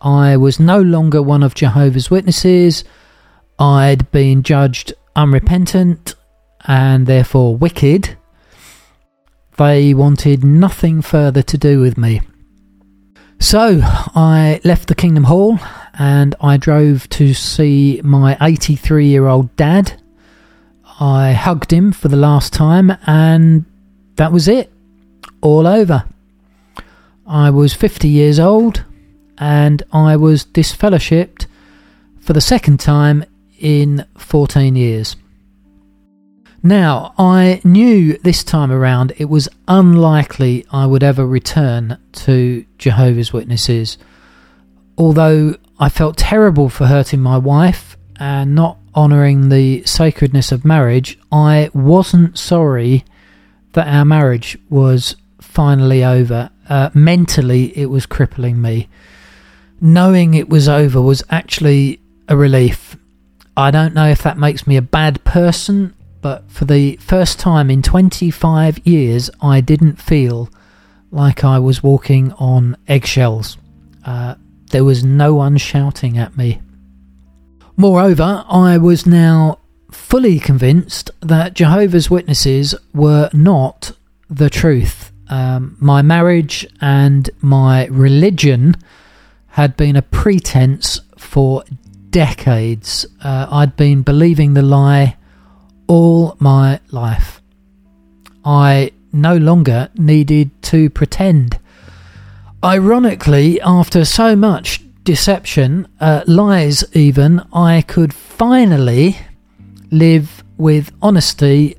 I 0.00 0.36
was 0.36 0.58
no 0.58 0.80
longer 0.80 1.22
one 1.22 1.42
of 1.42 1.54
Jehovah's 1.54 2.10
Witnesses. 2.10 2.84
I'd 3.58 4.10
been 4.10 4.42
judged 4.42 4.94
unrepentant 5.14 6.14
and 6.66 7.06
therefore 7.06 7.56
wicked. 7.56 8.16
They 9.58 9.92
wanted 9.92 10.44
nothing 10.44 11.02
further 11.02 11.42
to 11.42 11.58
do 11.58 11.80
with 11.80 11.98
me. 11.98 12.22
So 13.40 13.80
I 13.82 14.60
left 14.64 14.88
the 14.88 14.94
Kingdom 14.94 15.24
Hall 15.24 15.58
and 15.98 16.34
I 16.40 16.56
drove 16.56 17.08
to 17.10 17.34
see 17.34 18.00
my 18.02 18.36
83 18.40 19.06
year 19.06 19.26
old 19.26 19.54
dad. 19.56 20.00
I 21.00 21.32
hugged 21.32 21.72
him 21.72 21.92
for 21.92 22.08
the 22.08 22.16
last 22.16 22.52
time 22.52 22.96
and 23.06 23.64
that 24.16 24.32
was 24.32 24.48
it. 24.48 24.72
All 25.40 25.66
over. 25.66 26.04
I 27.26 27.50
was 27.50 27.74
50 27.74 28.08
years 28.08 28.38
old 28.38 28.84
and 29.36 29.82
I 29.92 30.16
was 30.16 30.44
disfellowshipped 30.44 31.46
for 32.20 32.32
the 32.32 32.40
second 32.40 32.80
time 32.80 33.24
in 33.58 34.06
14 34.16 34.76
years. 34.76 35.16
Now, 36.62 37.14
I 37.16 37.60
knew 37.64 38.18
this 38.18 38.42
time 38.42 38.72
around 38.72 39.12
it 39.16 39.26
was 39.26 39.48
unlikely 39.68 40.66
I 40.72 40.86
would 40.86 41.02
ever 41.02 41.26
return 41.26 41.98
to 42.12 42.64
Jehovah's 42.78 43.32
Witnesses. 43.32 43.96
Although 44.96 45.54
I 45.78 45.88
felt 45.88 46.16
terrible 46.16 46.68
for 46.68 46.86
hurting 46.86 47.20
my 47.20 47.38
wife 47.38 47.96
and 48.16 48.56
not 48.56 48.78
honouring 48.96 49.48
the 49.48 49.84
sacredness 49.84 50.50
of 50.50 50.64
marriage, 50.64 51.18
I 51.30 51.70
wasn't 51.72 52.36
sorry 52.36 53.04
that 53.78 53.88
our 53.88 54.04
marriage 54.04 54.58
was 54.68 55.16
finally 55.40 56.04
over. 56.04 56.50
Uh, 56.68 56.90
mentally, 56.94 57.76
it 57.76 57.86
was 57.86 58.06
crippling 58.06 58.60
me. 58.60 58.88
Knowing 59.80 60.34
it 60.34 60.48
was 60.48 60.68
over 60.68 61.00
was 61.00 61.22
actually 61.30 62.00
a 62.28 62.36
relief. 62.36 62.96
I 63.56 63.70
don't 63.70 63.94
know 63.94 64.08
if 64.08 64.22
that 64.22 64.38
makes 64.38 64.66
me 64.66 64.76
a 64.76 64.82
bad 64.82 65.24
person 65.24 65.94
but 66.20 66.50
for 66.50 66.64
the 66.64 66.96
first 66.96 67.38
time 67.38 67.70
in 67.70 67.82
25 67.82 68.86
years, 68.86 69.30
I 69.40 69.60
didn't 69.60 69.96
feel 69.96 70.48
like 71.10 71.44
I 71.44 71.58
was 71.58 71.82
walking 71.82 72.32
on 72.34 72.76
eggshells. 72.86 73.56
Uh, 74.04 74.34
there 74.70 74.84
was 74.84 75.04
no 75.04 75.34
one 75.34 75.56
shouting 75.56 76.18
at 76.18 76.36
me. 76.36 76.60
Moreover, 77.76 78.44
I 78.48 78.78
was 78.78 79.06
now 79.06 79.60
fully 80.08 80.38
convinced 80.38 81.10
that 81.20 81.52
Jehovah's 81.52 82.08
Witnesses 82.08 82.74
were 82.94 83.28
not 83.34 83.92
the 84.30 84.48
truth. 84.48 85.12
Um, 85.28 85.76
my 85.80 86.00
marriage 86.00 86.66
and 86.80 87.28
my 87.42 87.84
religion 87.88 88.74
had 89.48 89.76
been 89.76 89.96
a 89.96 90.02
pretense 90.02 91.02
for 91.18 91.62
decades. 92.08 93.04
Uh, 93.22 93.48
I'd 93.50 93.76
been 93.76 94.00
believing 94.00 94.54
the 94.54 94.62
lie 94.62 95.18
all 95.88 96.36
my 96.38 96.80
life. 96.90 97.42
I 98.46 98.92
no 99.12 99.36
longer 99.36 99.90
needed 99.94 100.62
to 100.62 100.88
pretend. 100.88 101.58
Ironically, 102.64 103.60
after 103.60 104.06
so 104.06 104.34
much 104.34 104.80
deception, 105.04 105.86
uh, 106.00 106.22
lies 106.26 106.82
even, 106.96 107.42
I 107.52 107.82
could 107.82 108.14
finally 108.14 109.18
live 109.90 110.42
with 110.56 110.92
honesty 111.00 111.76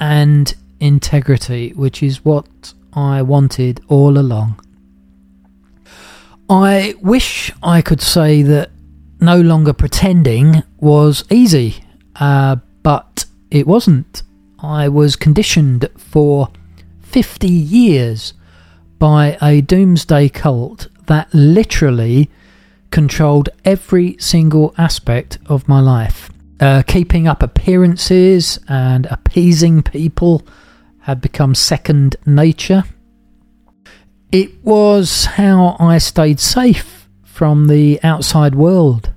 and 0.00 0.54
integrity, 0.80 1.70
which 1.70 2.02
is 2.02 2.24
what 2.24 2.72
I 2.92 3.22
wanted 3.22 3.80
all 3.88 4.18
along. 4.18 4.60
I 6.50 6.94
wish 7.02 7.52
I 7.62 7.82
could 7.82 8.00
say 8.00 8.42
that 8.42 8.70
no 9.20 9.40
longer 9.40 9.72
pretending 9.72 10.62
was 10.78 11.24
easy, 11.30 11.84
uh, 12.16 12.56
but 12.82 13.26
it 13.50 13.66
wasn't. 13.66 14.22
I 14.60 14.88
was 14.88 15.16
conditioned 15.16 15.88
for 15.96 16.48
50 17.02 17.48
years 17.48 18.34
by 18.98 19.36
a 19.40 19.60
doomsday 19.60 20.28
cult 20.28 20.88
that 21.06 21.32
literally 21.34 22.30
controlled 22.90 23.50
every 23.64 24.16
single 24.18 24.74
aspect 24.78 25.38
of 25.46 25.68
my 25.68 25.80
life. 25.80 26.30
Uh, 26.60 26.82
keeping 26.86 27.28
up 27.28 27.42
appearances 27.42 28.58
and 28.68 29.06
appeasing 29.06 29.82
people 29.82 30.42
had 31.00 31.20
become 31.20 31.54
second 31.54 32.16
nature. 32.26 32.82
It 34.32 34.64
was 34.64 35.24
how 35.24 35.76
I 35.78 35.98
stayed 35.98 36.40
safe 36.40 37.08
from 37.22 37.68
the 37.68 38.00
outside 38.02 38.54
world 38.54 39.12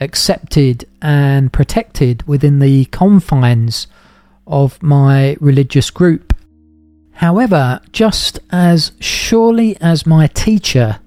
accepted 0.00 0.86
and 1.02 1.52
protected 1.52 2.22
within 2.28 2.58
the 2.58 2.84
confines 2.86 3.86
of 4.46 4.82
my 4.82 5.36
religious 5.40 5.90
group. 5.90 6.34
However, 7.12 7.80
just 7.92 8.38
as 8.50 8.92
surely 9.00 9.76
as 9.80 10.06
my 10.06 10.28
teacher 10.28 11.00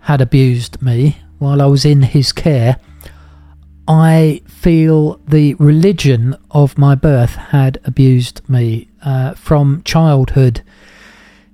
had 0.00 0.20
abused 0.20 0.80
me 0.80 1.18
while 1.38 1.60
I 1.60 1.66
was 1.66 1.84
in 1.84 2.02
his 2.02 2.32
care, 2.32 2.76
I 3.90 4.42
feel 4.46 5.16
the 5.26 5.54
religion 5.54 6.36
of 6.52 6.78
my 6.78 6.94
birth 6.94 7.34
had 7.34 7.80
abused 7.84 8.48
me 8.48 8.88
uh, 9.02 9.34
from 9.34 9.82
childhood. 9.84 10.62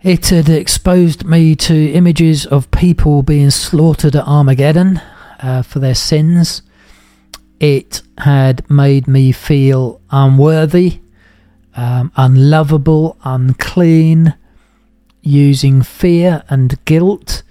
It 0.02 0.28
had 0.28 0.50
exposed 0.50 1.24
me 1.24 1.56
to 1.56 1.92
images 1.92 2.44
of 2.44 2.70
people 2.70 3.22
being 3.22 3.50
slaughtered 3.50 4.14
at 4.14 4.28
Armageddon 4.28 5.00
uh, 5.40 5.62
for 5.62 5.78
their 5.78 5.94
sins 5.94 6.60
it 7.60 8.02
had 8.18 8.68
made 8.70 9.08
me 9.08 9.32
feel 9.32 10.00
unworthy, 10.10 11.00
um, 11.74 12.12
unlovable, 12.16 13.16
unclean, 13.24 14.34
using 15.22 15.82
fear 15.82 16.42
and 16.48 16.84
guilt. 16.84 17.42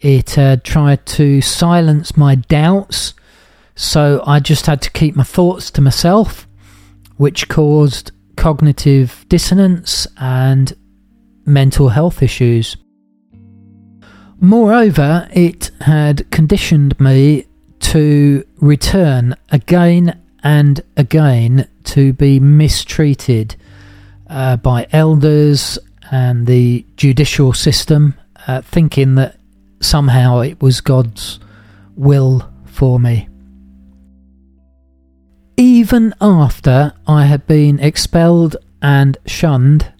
It 0.00 0.30
had 0.30 0.64
tried 0.64 1.04
to 1.06 1.40
silence 1.40 2.16
my 2.16 2.34
doubts, 2.34 3.14
so 3.74 4.22
I 4.26 4.40
just 4.40 4.66
had 4.66 4.82
to 4.82 4.90
keep 4.90 5.16
my 5.16 5.24
thoughts 5.24 5.70
to 5.72 5.80
myself, 5.80 6.46
which 7.16 7.48
caused 7.48 8.12
cognitive 8.36 9.24
dissonance 9.28 10.06
and 10.18 10.72
mental 11.44 11.88
health 11.90 12.22
issues. 12.22 12.76
Moreover, 14.40 15.28
it 15.32 15.70
had 15.80 16.28
conditioned 16.30 16.98
me 16.98 17.46
to 17.80 18.44
return 18.56 19.36
again 19.50 20.20
and 20.42 20.80
again 20.96 21.68
to 21.84 22.12
be 22.12 22.40
mistreated 22.40 23.56
uh, 24.28 24.56
by 24.56 24.86
elders 24.92 25.78
and 26.10 26.46
the 26.46 26.84
judicial 26.96 27.52
system, 27.52 28.14
uh, 28.46 28.60
thinking 28.62 29.14
that 29.14 29.38
somehow 29.80 30.40
it 30.40 30.60
was 30.60 30.80
God's 30.80 31.38
will 31.96 32.50
for 32.64 32.98
me. 32.98 33.28
Even 35.56 36.14
after 36.20 36.92
I 37.06 37.26
had 37.26 37.46
been 37.46 37.78
expelled 37.78 38.56
and 38.80 39.18
shunned, 39.26 39.92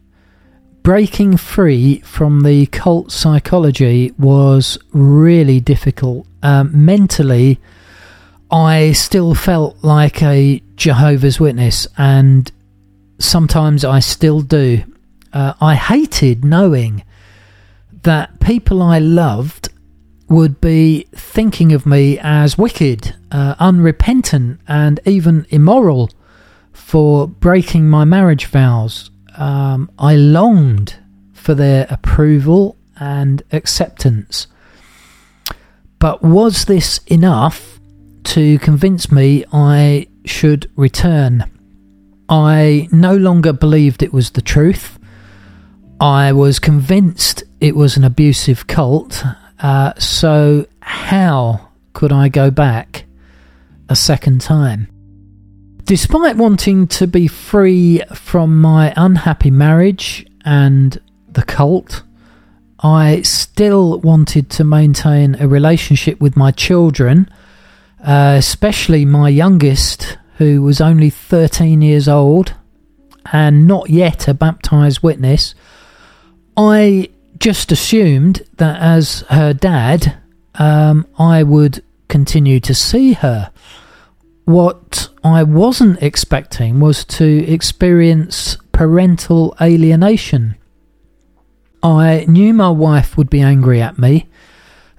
breaking 0.83 1.37
free 1.37 2.01
from 2.01 2.41
the 2.41 2.67
cult 2.67 3.12
psychology 3.12 4.12
was 4.19 4.79
really 4.93 5.61
difficult. 5.61 6.27
Um, 6.43 6.85
mentally, 6.85 7.61
I 8.51 8.93
still 8.93 9.35
felt 9.35 9.83
like 9.83 10.23
a 10.23 10.62
Jehovah's 10.77 11.38
Witness, 11.38 11.87
and 11.97 12.51
sometimes 13.19 13.85
I 13.85 14.01
still 14.01 14.41
do. 14.41 14.83
Uh, 15.33 15.55
I 15.61 15.75
hated 15.75 16.45
knowing 16.45 17.05
that 18.03 18.41
people 18.41 18.83
I 18.83 18.99
loved 18.99 19.69
would 20.33 20.61
be 20.62 21.07
thinking 21.14 21.73
of 21.73 21.85
me 21.85 22.18
as 22.18 22.57
wicked, 22.57 23.14
uh, 23.31 23.55
unrepentant, 23.59 24.59
and 24.66 24.99
even 25.05 25.47
immoral 25.51 26.11
for 26.73 27.29
breaking 27.29 27.88
my 27.88 28.05
marriage 28.05 28.47
vows. 28.47 29.11
Um, 29.37 29.90
I 29.99 30.16
longed 30.16 30.97
for 31.35 31.55
their 31.55 31.87
approval 31.90 32.77
and 32.99 33.42
acceptance. 33.53 34.47
But 35.99 36.23
was 36.23 36.64
this 36.64 36.99
enough 37.07 37.79
to 38.25 38.59
convince 38.61 39.12
me 39.12 39.45
I 39.53 40.09
should 40.25 40.71
return. 40.77 41.45
I 42.29 42.88
no 42.90 43.14
longer 43.14 43.53
believed 43.53 44.03
it 44.03 44.14
was 44.14 44.31
the 44.31 44.40
truth. 44.40 44.99
I 46.01 46.33
was 46.33 46.59
convinced 46.59 47.45
it 47.61 47.77
was 47.77 47.99
an 47.99 48.05
abusive 48.05 48.66
cult. 48.66 49.23
Uh, 49.62 49.92
so, 49.96 50.66
how 50.81 51.68
could 51.92 52.12
I 52.12 52.29
go 52.29 52.51
back 52.51 53.05
a 53.88 53.94
second 53.94 54.40
time? 54.40 54.88
Despite 55.85 56.37
wanting 56.37 56.88
to 56.88 57.07
be 57.07 57.29
free 57.29 58.03
from 58.12 58.61
my 58.61 58.92
unhappy 58.96 59.53
marriage 59.53 60.27
and 60.44 61.01
the 61.29 61.44
cult, 61.44 62.03
I 62.81 63.22
still 63.22 64.01
wanted 64.01 64.51
to 64.51 64.64
maintain 64.64 65.37
a 65.37 65.46
relationship 65.46 66.20
with 66.20 66.37
my 66.37 66.51
children, 66.51 67.31
uh, 68.05 68.35
especially 68.37 69.05
my 69.05 69.29
youngest, 69.29 70.18
who 70.38 70.62
was 70.62 70.81
only 70.81 71.09
13 71.09 71.83
years 71.83 72.09
old 72.09 72.55
and 73.33 73.68
not 73.68 73.90
yet 73.90 74.27
a 74.27 74.35
baptized 74.35 75.05
witness. 75.05 75.55
I 76.57 77.11
just 77.42 77.72
assumed 77.72 78.40
that 78.59 78.81
as 78.81 79.22
her 79.31 79.52
dad, 79.52 80.16
um, 80.55 81.05
I 81.18 81.42
would 81.42 81.83
continue 82.07 82.61
to 82.61 82.72
see 82.72 83.14
her. 83.14 83.50
What 84.44 85.09
I 85.24 85.42
wasn't 85.42 86.00
expecting 86.00 86.78
was 86.78 87.05
to 87.07 87.44
experience 87.44 88.57
parental 88.70 89.57
alienation. 89.61 90.55
I 91.83 92.26
knew 92.28 92.55
my 92.55 92.70
wife 92.70 93.16
would 93.16 93.28
be 93.28 93.40
angry 93.40 93.83
at 93.83 93.98
me. 93.98 94.28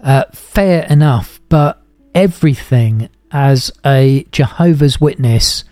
Uh, 0.01 0.25
fair 0.34 0.84
enough, 0.89 1.39
but 1.47 1.82
everything 2.13 3.08
as 3.32 3.71
a 3.86 4.27
Jehovah's 4.34 4.99
Witness 4.99 5.63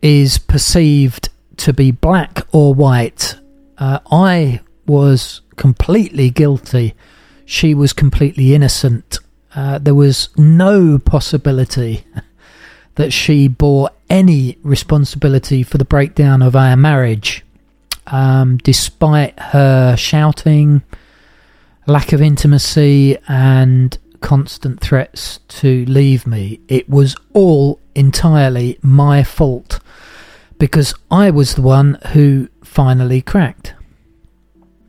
is 0.00 0.38
perceived 0.38 1.30
to 1.56 1.72
be 1.72 1.90
black 1.90 2.46
or 2.52 2.72
white. 2.72 3.34
Uh, 3.76 3.98
I 4.12 4.60
was 4.86 5.40
completely 5.56 6.30
guilty. 6.30 6.94
She 7.44 7.74
was 7.74 7.92
completely 7.92 8.54
innocent. 8.54 9.18
Uh, 9.54 9.78
there 9.78 9.94
was 9.94 10.28
no 10.36 10.98
possibility 10.98 12.04
that 12.96 13.12
she 13.12 13.48
bore 13.48 13.90
any 14.08 14.58
responsibility 14.62 15.62
for 15.62 15.78
the 15.78 15.84
breakdown 15.84 16.42
of 16.42 16.54
our 16.54 16.76
marriage 16.76 17.44
um, 18.06 18.58
despite 18.58 19.38
her 19.38 19.96
shouting, 19.96 20.82
lack 21.86 22.12
of 22.12 22.20
intimacy, 22.20 23.18
and 23.28 23.96
constant 24.20 24.80
threats 24.80 25.38
to 25.48 25.84
leave 25.86 26.26
me. 26.26 26.60
It 26.68 26.88
was 26.88 27.16
all 27.32 27.80
entirely 27.94 28.78
my 28.82 29.22
fault 29.22 29.80
because 30.58 30.94
I 31.10 31.30
was 31.30 31.54
the 31.54 31.62
one 31.62 31.98
who 32.12 32.48
finally 32.62 33.20
cracked. 33.20 33.74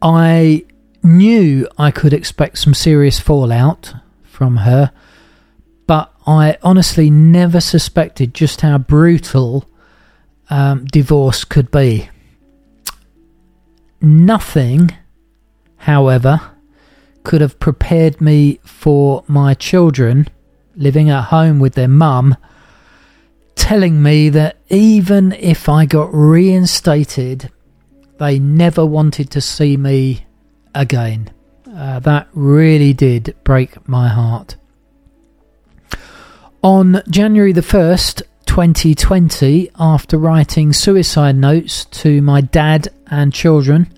I 0.01 0.65
knew 1.03 1.67
I 1.77 1.91
could 1.91 2.13
expect 2.13 2.57
some 2.57 2.73
serious 2.73 3.19
fallout 3.19 3.93
from 4.23 4.57
her, 4.57 4.91
but 5.87 6.11
I 6.25 6.57
honestly 6.63 7.09
never 7.09 7.61
suspected 7.61 8.33
just 8.33 8.61
how 8.61 8.77
brutal 8.77 9.65
um, 10.49 10.85
divorce 10.85 11.43
could 11.43 11.71
be. 11.71 12.09
Nothing, 14.01 14.91
however, 15.77 16.41
could 17.23 17.41
have 17.41 17.59
prepared 17.59 18.21
me 18.21 18.59
for 18.63 19.23
my 19.27 19.53
children 19.53 20.27
living 20.75 21.09
at 21.09 21.25
home 21.25 21.59
with 21.59 21.73
their 21.73 21.87
mum 21.87 22.35
telling 23.55 24.03
me 24.03 24.29
that 24.29 24.57
even 24.69 25.31
if 25.33 25.67
I 25.67 25.85
got 25.85 26.13
reinstated, 26.13 27.51
they 28.17 28.39
never 28.39 28.85
wanted 28.85 29.29
to 29.31 29.41
see 29.41 29.77
me 29.77 30.25
again. 30.73 31.31
Uh, 31.73 31.99
that 31.99 32.27
really 32.33 32.93
did 32.93 33.35
break 33.43 33.87
my 33.87 34.07
heart. 34.07 34.55
On 36.63 37.01
January 37.09 37.51
the 37.51 37.61
1st, 37.61 38.23
2020, 38.45 39.69
after 39.77 40.17
writing 40.17 40.71
suicide 40.71 41.35
notes 41.35 41.85
to 41.85 42.21
my 42.21 42.41
dad 42.41 42.87
and 43.07 43.33
children, 43.33 43.91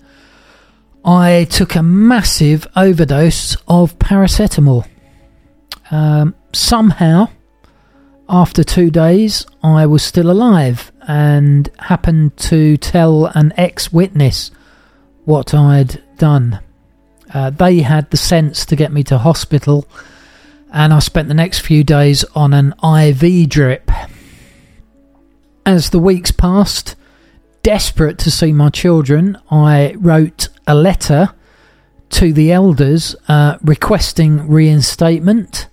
I 1.04 1.46
took 1.48 1.74
a 1.74 1.82
massive 1.82 2.66
overdose 2.76 3.56
of 3.68 3.98
paracetamol. 3.98 4.86
Um, 5.90 6.34
somehow, 6.52 7.28
after 8.28 8.62
two 8.62 8.90
days, 8.90 9.46
I 9.62 9.86
was 9.86 10.02
still 10.02 10.30
alive 10.30 10.92
and 11.06 11.70
happened 11.78 12.36
to 12.36 12.76
tell 12.76 13.26
an 13.26 13.52
ex 13.56 13.92
witness 13.92 14.50
what 15.24 15.54
I'd 15.54 16.02
done. 16.18 16.60
Uh, 17.32 17.50
they 17.50 17.80
had 17.80 18.10
the 18.10 18.16
sense 18.16 18.66
to 18.66 18.76
get 18.76 18.92
me 18.92 19.02
to 19.04 19.18
hospital, 19.18 19.86
and 20.72 20.92
I 20.92 20.98
spent 20.98 21.28
the 21.28 21.34
next 21.34 21.60
few 21.60 21.84
days 21.84 22.24
on 22.34 22.52
an 22.52 22.74
IV 22.82 23.48
drip. 23.48 23.90
As 25.64 25.90
the 25.90 25.98
weeks 25.98 26.30
passed, 26.30 26.96
desperate 27.62 28.18
to 28.18 28.30
see 28.30 28.52
my 28.52 28.70
children, 28.70 29.38
I 29.50 29.94
wrote 29.98 30.48
a 30.66 30.74
letter 30.74 31.34
to 32.10 32.32
the 32.32 32.52
elders 32.52 33.14
uh, 33.28 33.58
requesting 33.62 34.48
reinstatement. 34.48 35.68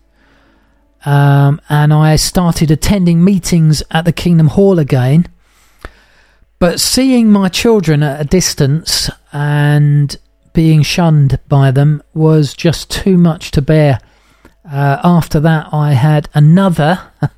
Um, 1.06 1.62
and 1.70 1.94
I 1.94 2.16
started 2.16 2.72
attending 2.72 3.24
meetings 3.24 3.84
at 3.92 4.06
the 4.06 4.12
Kingdom 4.12 4.48
Hall 4.48 4.80
again. 4.80 5.28
But 6.58 6.80
seeing 6.80 7.32
my 7.32 7.48
children 7.50 8.02
at 8.02 8.20
a 8.20 8.24
distance 8.24 9.10
and 9.32 10.18
being 10.54 10.82
shunned 10.82 11.40
by 11.48 11.70
them 11.70 12.02
was 12.14 12.54
just 12.54 12.90
too 12.90 13.18
much 13.18 13.52
to 13.52 13.62
bear. 13.62 14.00
Uh, 14.70 15.00
after 15.04 15.40
that, 15.42 15.68
I 15.72 15.94
had 15.94 16.28
another 16.34 17.12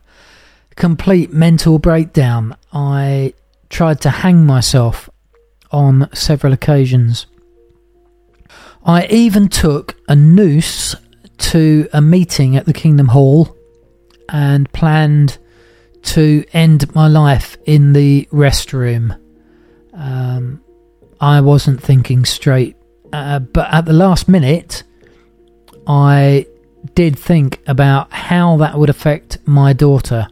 complete 0.76 1.34
mental 1.34 1.78
breakdown. 1.78 2.56
I 2.72 3.34
tried 3.70 4.00
to 4.02 4.10
hang 4.10 4.46
myself 4.46 5.10
on 5.72 6.10
several 6.14 6.54
occasions. 6.54 7.26
I 8.86 9.08
even 9.08 9.50
took 9.50 9.98
a 10.08 10.16
noose 10.16 10.96
to 11.38 11.90
a 11.92 12.02
meeting 12.02 12.56
at 12.56 12.66
the 12.66 12.74
Kingdom 12.74 13.10
Hall 13.10 13.57
and 14.30 14.72
planned 14.74 15.38
to 16.04 16.46
end 16.54 16.94
my 16.96 17.08
life 17.08 17.58
in 17.66 17.94
the 17.94 18.28
restroom. 18.32 19.20
Um, 19.94 20.62
I 21.20 21.42
wasn't 21.42 21.82
thinking 21.82 22.26
straight, 22.26 22.76
uh, 23.12 23.40
but 23.40 23.74
at 23.74 23.86
the 23.86 23.94
last 23.94 24.28
minute, 24.28 24.84
I 25.86 26.46
did 26.94 27.18
think 27.18 27.62
about 27.68 28.12
how 28.14 28.58
that 28.58 28.78
would 28.78 28.90
affect 28.90 29.38
my 29.46 29.74
daughter. 29.74 30.28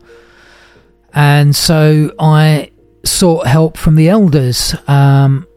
And 1.13 1.55
so 1.55 2.13
I 2.19 2.71
sought 3.03 3.47
help 3.47 3.77
from 3.77 3.95
the 3.95 4.09
elders. 4.09 4.75
Um, 4.87 5.47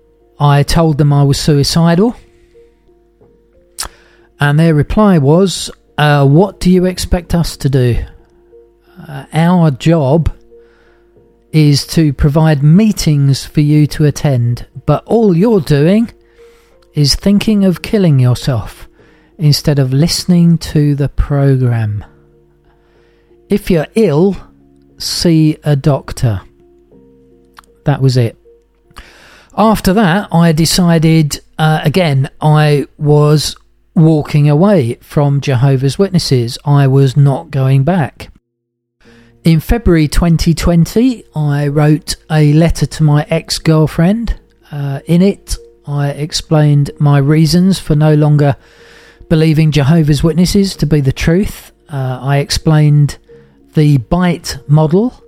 I 0.41 0.63
told 0.63 0.99
them 0.99 1.13
I 1.13 1.25
was 1.25 1.39
suicidal, 1.39 2.17
and 4.41 4.59
their 4.59 4.75
reply 4.75 5.19
was, 5.19 5.71
uh, 5.99 6.27
What 6.27 6.61
do 6.61 6.71
you 6.71 6.85
expect 6.85 7.35
us 7.35 7.57
to 7.59 7.69
do? 7.69 8.05
Uh, 9.09 9.25
our 9.33 9.71
job 9.71 10.31
is 11.51 11.87
to 11.87 12.13
provide 12.13 12.63
meetings 12.63 13.47
for 13.47 13.63
you 13.63 13.87
to 13.87 14.05
attend, 14.05 14.67
but 14.85 15.03
all 15.07 15.35
you're 15.35 15.63
doing 15.63 16.13
is 16.93 17.15
thinking 17.15 17.65
of 17.65 17.81
killing 17.81 18.19
yourself 18.19 18.87
instead 19.39 19.79
of 19.79 19.95
listening 19.95 20.59
to 20.59 20.95
the 20.95 21.09
program. 21.09 22.05
If 23.49 23.71
you're 23.71 23.87
ill, 23.95 24.37
see 24.99 25.57
a 25.65 25.75
doctor 25.75 26.43
that 27.87 28.03
was 28.03 28.19
it. 28.19 28.37
After 29.57 29.95
that, 29.95 30.29
I 30.31 30.53
decided 30.53 31.41
uh, 31.59 31.81
again, 31.83 32.29
I 32.43 32.87
was 32.99 33.57
walking 33.95 34.51
away 34.51 34.95
from 35.01 35.41
Jehovah's 35.41 35.99
Witnesses. 35.99 36.59
I 36.67 36.87
was 36.87 37.17
not 37.17 37.51
going 37.51 37.85
back. 37.85 38.31
In 39.49 39.61
February 39.61 40.09
2020, 40.09 41.25
I 41.35 41.69
wrote 41.69 42.17
a 42.31 42.53
letter 42.53 42.85
to 42.85 43.03
my 43.03 43.27
ex 43.31 43.57
girlfriend. 43.59 44.39
Uh, 44.71 45.01
in 45.07 45.23
it, 45.23 45.57
I 45.87 46.11
explained 46.11 46.91
my 46.99 47.17
reasons 47.17 47.81
for 47.81 47.97
no 47.97 48.13
longer 48.13 48.57
believing 49.31 49.71
Jehovah's 49.71 50.23
Witnesses 50.23 50.77
to 50.77 50.85
be 50.85 51.01
the 51.01 51.15
truth. 51.15 51.73
Uh, 51.89 52.19
I 52.21 52.41
explained 52.41 53.17
the 53.73 53.97
bite 53.97 54.59
model 54.69 55.25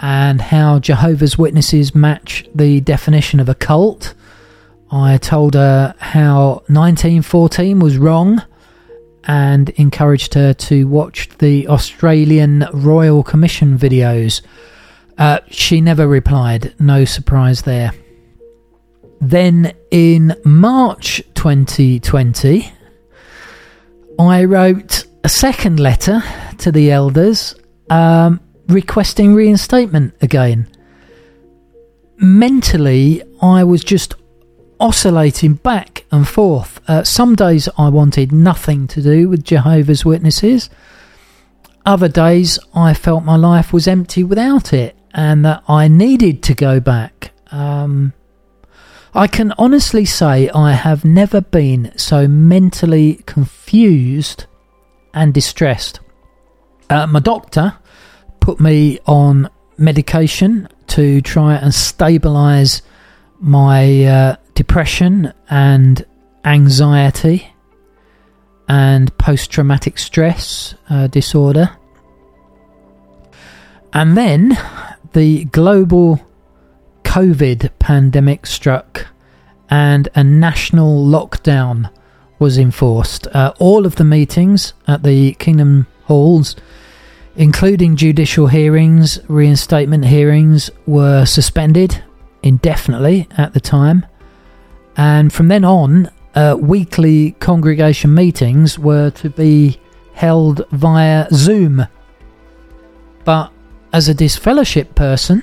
and 0.00 0.40
how 0.40 0.78
Jehovah's 0.78 1.36
Witnesses 1.36 1.92
match 1.92 2.46
the 2.54 2.80
definition 2.80 3.40
of 3.40 3.48
a 3.48 3.56
cult. 3.56 4.14
I 4.92 5.16
told 5.16 5.54
her 5.54 5.96
how 5.98 6.62
1914 6.68 7.80
was 7.80 7.98
wrong 7.98 8.44
and 9.30 9.68
encouraged 9.70 10.34
her 10.34 10.52
to 10.52 10.88
watch 10.88 11.28
the 11.38 11.68
Australian 11.68 12.66
Royal 12.72 13.22
Commission 13.22 13.78
videos. 13.78 14.42
Uh, 15.18 15.38
she 15.48 15.80
never 15.80 16.08
replied, 16.08 16.74
no 16.80 17.04
surprise 17.04 17.62
there. 17.62 17.92
Then 19.20 19.72
in 19.92 20.34
March 20.44 21.22
2020, 21.34 22.72
I 24.18 24.44
wrote 24.44 25.04
a 25.22 25.28
second 25.28 25.78
letter 25.78 26.24
to 26.58 26.72
the 26.72 26.90
elders 26.90 27.54
um, 27.88 28.40
requesting 28.66 29.32
reinstatement 29.32 30.12
again. 30.20 30.66
Mentally, 32.16 33.22
I 33.40 33.62
was 33.62 33.84
just 33.84 34.14
oscillating 34.80 35.54
back 35.54 35.99
and 36.10 36.26
forth. 36.26 36.80
Uh, 36.88 37.04
some 37.04 37.34
days 37.34 37.68
I 37.78 37.88
wanted 37.88 38.32
nothing 38.32 38.86
to 38.88 39.02
do 39.02 39.28
with 39.28 39.44
Jehovah's 39.44 40.04
Witnesses. 40.04 40.70
Other 41.86 42.08
days 42.08 42.58
I 42.74 42.94
felt 42.94 43.24
my 43.24 43.36
life 43.36 43.72
was 43.72 43.88
empty 43.88 44.22
without 44.22 44.72
it 44.72 44.96
and 45.14 45.44
that 45.44 45.62
I 45.68 45.88
needed 45.88 46.42
to 46.44 46.54
go 46.54 46.80
back. 46.80 47.32
Um, 47.50 48.12
I 49.14 49.26
can 49.26 49.52
honestly 49.58 50.04
say 50.04 50.48
I 50.50 50.72
have 50.72 51.04
never 51.04 51.40
been 51.40 51.92
so 51.96 52.28
mentally 52.28 53.22
confused 53.26 54.46
and 55.12 55.34
distressed. 55.34 56.00
Uh, 56.88 57.06
my 57.06 57.20
doctor 57.20 57.76
put 58.38 58.60
me 58.60 58.98
on 59.06 59.50
medication 59.78 60.68
to 60.88 61.20
try 61.22 61.56
and 61.56 61.74
stabilize 61.74 62.82
my 63.40 64.04
uh, 64.04 64.36
depression 64.54 65.32
and 65.48 66.04
anxiety 66.44 67.52
and 68.68 69.16
post 69.18 69.50
traumatic 69.50 69.98
stress 69.98 70.74
uh, 70.88 71.06
disorder. 71.08 71.76
And 73.92 74.16
then 74.16 74.56
the 75.12 75.44
global 75.46 76.20
COVID 77.02 77.70
pandemic 77.80 78.46
struck 78.46 79.08
and 79.68 80.08
a 80.14 80.22
national 80.22 81.04
lockdown 81.04 81.90
was 82.38 82.58
enforced. 82.58 83.26
Uh, 83.28 83.52
all 83.58 83.86
of 83.86 83.96
the 83.96 84.04
meetings 84.04 84.72
at 84.86 85.02
the 85.02 85.32
Kingdom 85.34 85.86
Halls, 86.04 86.56
including 87.36 87.96
judicial 87.96 88.46
hearings, 88.46 89.18
reinstatement 89.28 90.04
hearings, 90.04 90.70
were 90.86 91.24
suspended 91.24 92.02
indefinitely 92.42 93.28
at 93.36 93.52
the 93.52 93.60
time. 93.60 94.06
And 94.96 95.32
from 95.32 95.48
then 95.48 95.64
on, 95.64 96.10
uh, 96.34 96.56
weekly 96.60 97.32
congregation 97.40 98.14
meetings 98.14 98.78
were 98.78 99.10
to 99.10 99.30
be 99.30 99.80
held 100.12 100.66
via 100.70 101.26
Zoom. 101.32 101.86
But 103.24 103.52
as 103.92 104.08
a 104.08 104.14
disfellowship 104.14 104.94
person, 104.94 105.42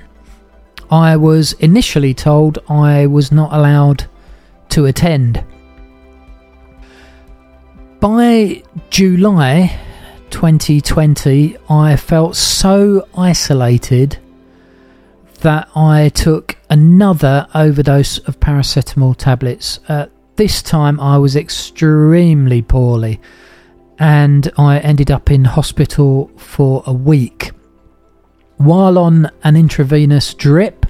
I 0.90 1.18
was 1.18 1.54
initially 1.54 2.14
told 2.14 2.60
I 2.70 3.08
was 3.08 3.32
not 3.32 3.52
allowed 3.54 4.06
to 4.70 4.86
attend. 4.86 5.44
By 8.00 8.64
July 8.90 9.78
2020, 10.30 11.58
I 11.70 11.96
felt 11.96 12.36
so 12.36 13.08
isolated 13.18 14.20
that 15.42 15.70
I 15.76 16.10
took 16.10 16.58
another 16.70 17.48
overdose 17.54 18.18
of 18.20 18.40
paracetamol 18.40 19.16
tablets. 19.18 19.80
Uh, 19.88 20.08
this 20.36 20.62
time 20.62 21.00
I 21.00 21.18
was 21.18 21.36
extremely 21.36 22.62
poorly 22.62 23.20
and 24.00 24.52
I 24.58 24.80
ended 24.80 25.12
up 25.12 25.32
in 25.32 25.46
hospital 25.46 26.32
for 26.38 26.84
a 26.86 26.94
week. 26.94 27.52
While 28.58 28.98
on 28.98 29.30
an 29.44 29.56
intravenous 29.56 30.34
drip, 30.34 30.86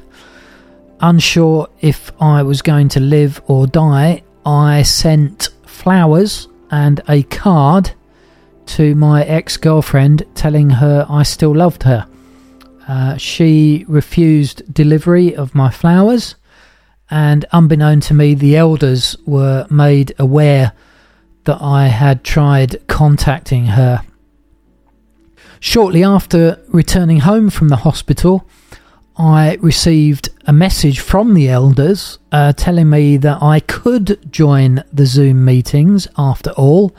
unsure 1.00 1.70
if 1.82 2.12
I 2.22 2.44
was 2.44 2.62
going 2.62 2.90
to 2.90 3.00
live 3.00 3.42
or 3.48 3.68
die, 3.68 4.24
I 4.46 4.84
sent 4.84 5.50
flowers 5.66 6.48
and 6.72 7.02
a 7.08 7.24
card 7.24 7.92
to 8.68 8.96
my 8.96 9.24
ex 9.24 9.58
girlfriend 9.58 10.24
telling 10.36 10.70
her 10.70 11.06
I 11.10 11.24
still 11.24 11.56
loved 11.56 11.84
her. 11.84 12.08
Uh, 12.88 13.18
she 13.18 13.86
refused 13.88 14.74
delivery 14.74 15.36
of 15.36 15.54
my 15.54 15.70
flowers, 15.70 16.36
and 17.10 17.46
unbeknown 17.52 18.00
to 18.02 18.14
me, 18.14 18.34
the 18.34 18.56
elders 18.56 19.16
were 19.26 19.68
made 19.70 20.14
aware 20.18 20.72
that 21.44 21.62
I 21.62 21.88
had 21.88 22.24
tried 22.24 22.86
contacting 22.88 23.66
her. 23.68 24.04
Shortly 25.60 26.04
after 26.04 26.62
returning 26.68 27.22
home 27.22 27.50
from 27.50 27.70
the 27.70 27.78
hospital, 27.78 28.48
I 29.18 29.58
received 29.62 30.30
a 30.46 30.54
message 30.54 31.00
from 31.00 31.34
the 31.34 31.50
elders 31.50 32.20
uh, 32.32 32.54
telling 32.54 32.90
me 32.90 33.18
that 33.18 33.42
I 33.42 33.62
could 33.62 34.32
join 34.32 34.84
the 34.94 35.08
Zoom 35.08 35.44
meetings 35.44 36.08
after 36.18 36.52
all, 36.52 36.96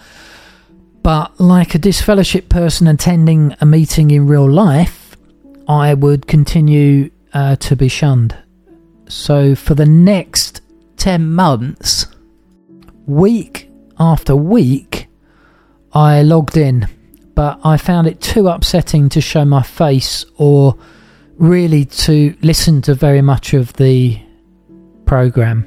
but 1.02 1.38
like 1.40 1.74
a 1.74 1.78
disfellowship 1.78 2.48
person 2.48 2.88
attending 2.88 3.54
a 3.60 3.66
meeting 3.66 4.10
in 4.10 4.26
real 4.26 4.50
life, 4.50 4.97
I 5.68 5.94
would 5.94 6.26
continue 6.26 7.10
uh, 7.34 7.56
to 7.56 7.76
be 7.76 7.88
shunned. 7.88 8.34
So 9.08 9.54
for 9.54 9.74
the 9.74 9.86
next 9.86 10.62
10 10.96 11.30
months, 11.30 12.06
week 13.06 13.70
after 13.98 14.34
week, 14.34 15.08
I 15.92 16.22
logged 16.22 16.56
in, 16.56 16.88
but 17.34 17.60
I 17.64 17.76
found 17.76 18.06
it 18.06 18.20
too 18.20 18.48
upsetting 18.48 19.08
to 19.10 19.20
show 19.20 19.44
my 19.44 19.62
face 19.62 20.24
or 20.36 20.76
really 21.36 21.84
to 21.84 22.36
listen 22.42 22.82
to 22.82 22.94
very 22.94 23.22
much 23.22 23.54
of 23.54 23.72
the 23.74 24.20
program. 25.04 25.66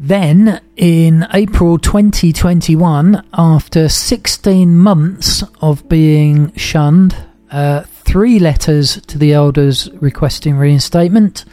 Then, 0.00 0.60
in 0.76 1.26
April 1.32 1.76
2021, 1.78 3.26
after 3.32 3.88
16 3.88 4.76
months 4.76 5.42
of 5.60 5.88
being 5.88 6.54
shunned, 6.54 7.16
uh, 7.50 7.82
three 8.08 8.38
letters 8.38 9.02
to 9.02 9.18
the 9.18 9.34
elders 9.34 9.90
requesting 10.00 10.56
reinstatement 10.56 11.44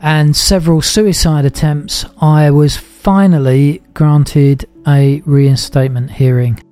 and 0.00 0.36
several 0.36 0.80
suicide 0.80 1.44
attempts, 1.44 2.04
I 2.20 2.52
was 2.52 2.76
finally 2.76 3.82
granted 3.92 4.68
a 4.86 5.20
reinstatement 5.26 6.12
hearing. 6.12 6.62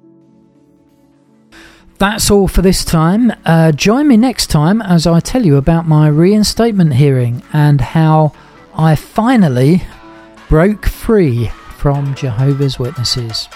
That's 1.98 2.30
all 2.30 2.46
for 2.46 2.62
this 2.62 2.84
time. 2.84 3.32
Uh, 3.44 3.72
join 3.72 4.06
me 4.06 4.16
next 4.16 4.46
time 4.46 4.80
as 4.80 5.04
I 5.04 5.18
tell 5.18 5.44
you 5.44 5.56
about 5.56 5.88
my 5.88 6.06
reinstatement 6.06 6.94
hearing 6.94 7.42
and 7.52 7.80
how 7.80 8.32
I 8.72 8.94
finally 8.94 9.82
broke 10.48 10.86
free 10.86 11.48
from 11.76 12.14
Jehovah's 12.14 12.78
Witnesses. 12.78 13.48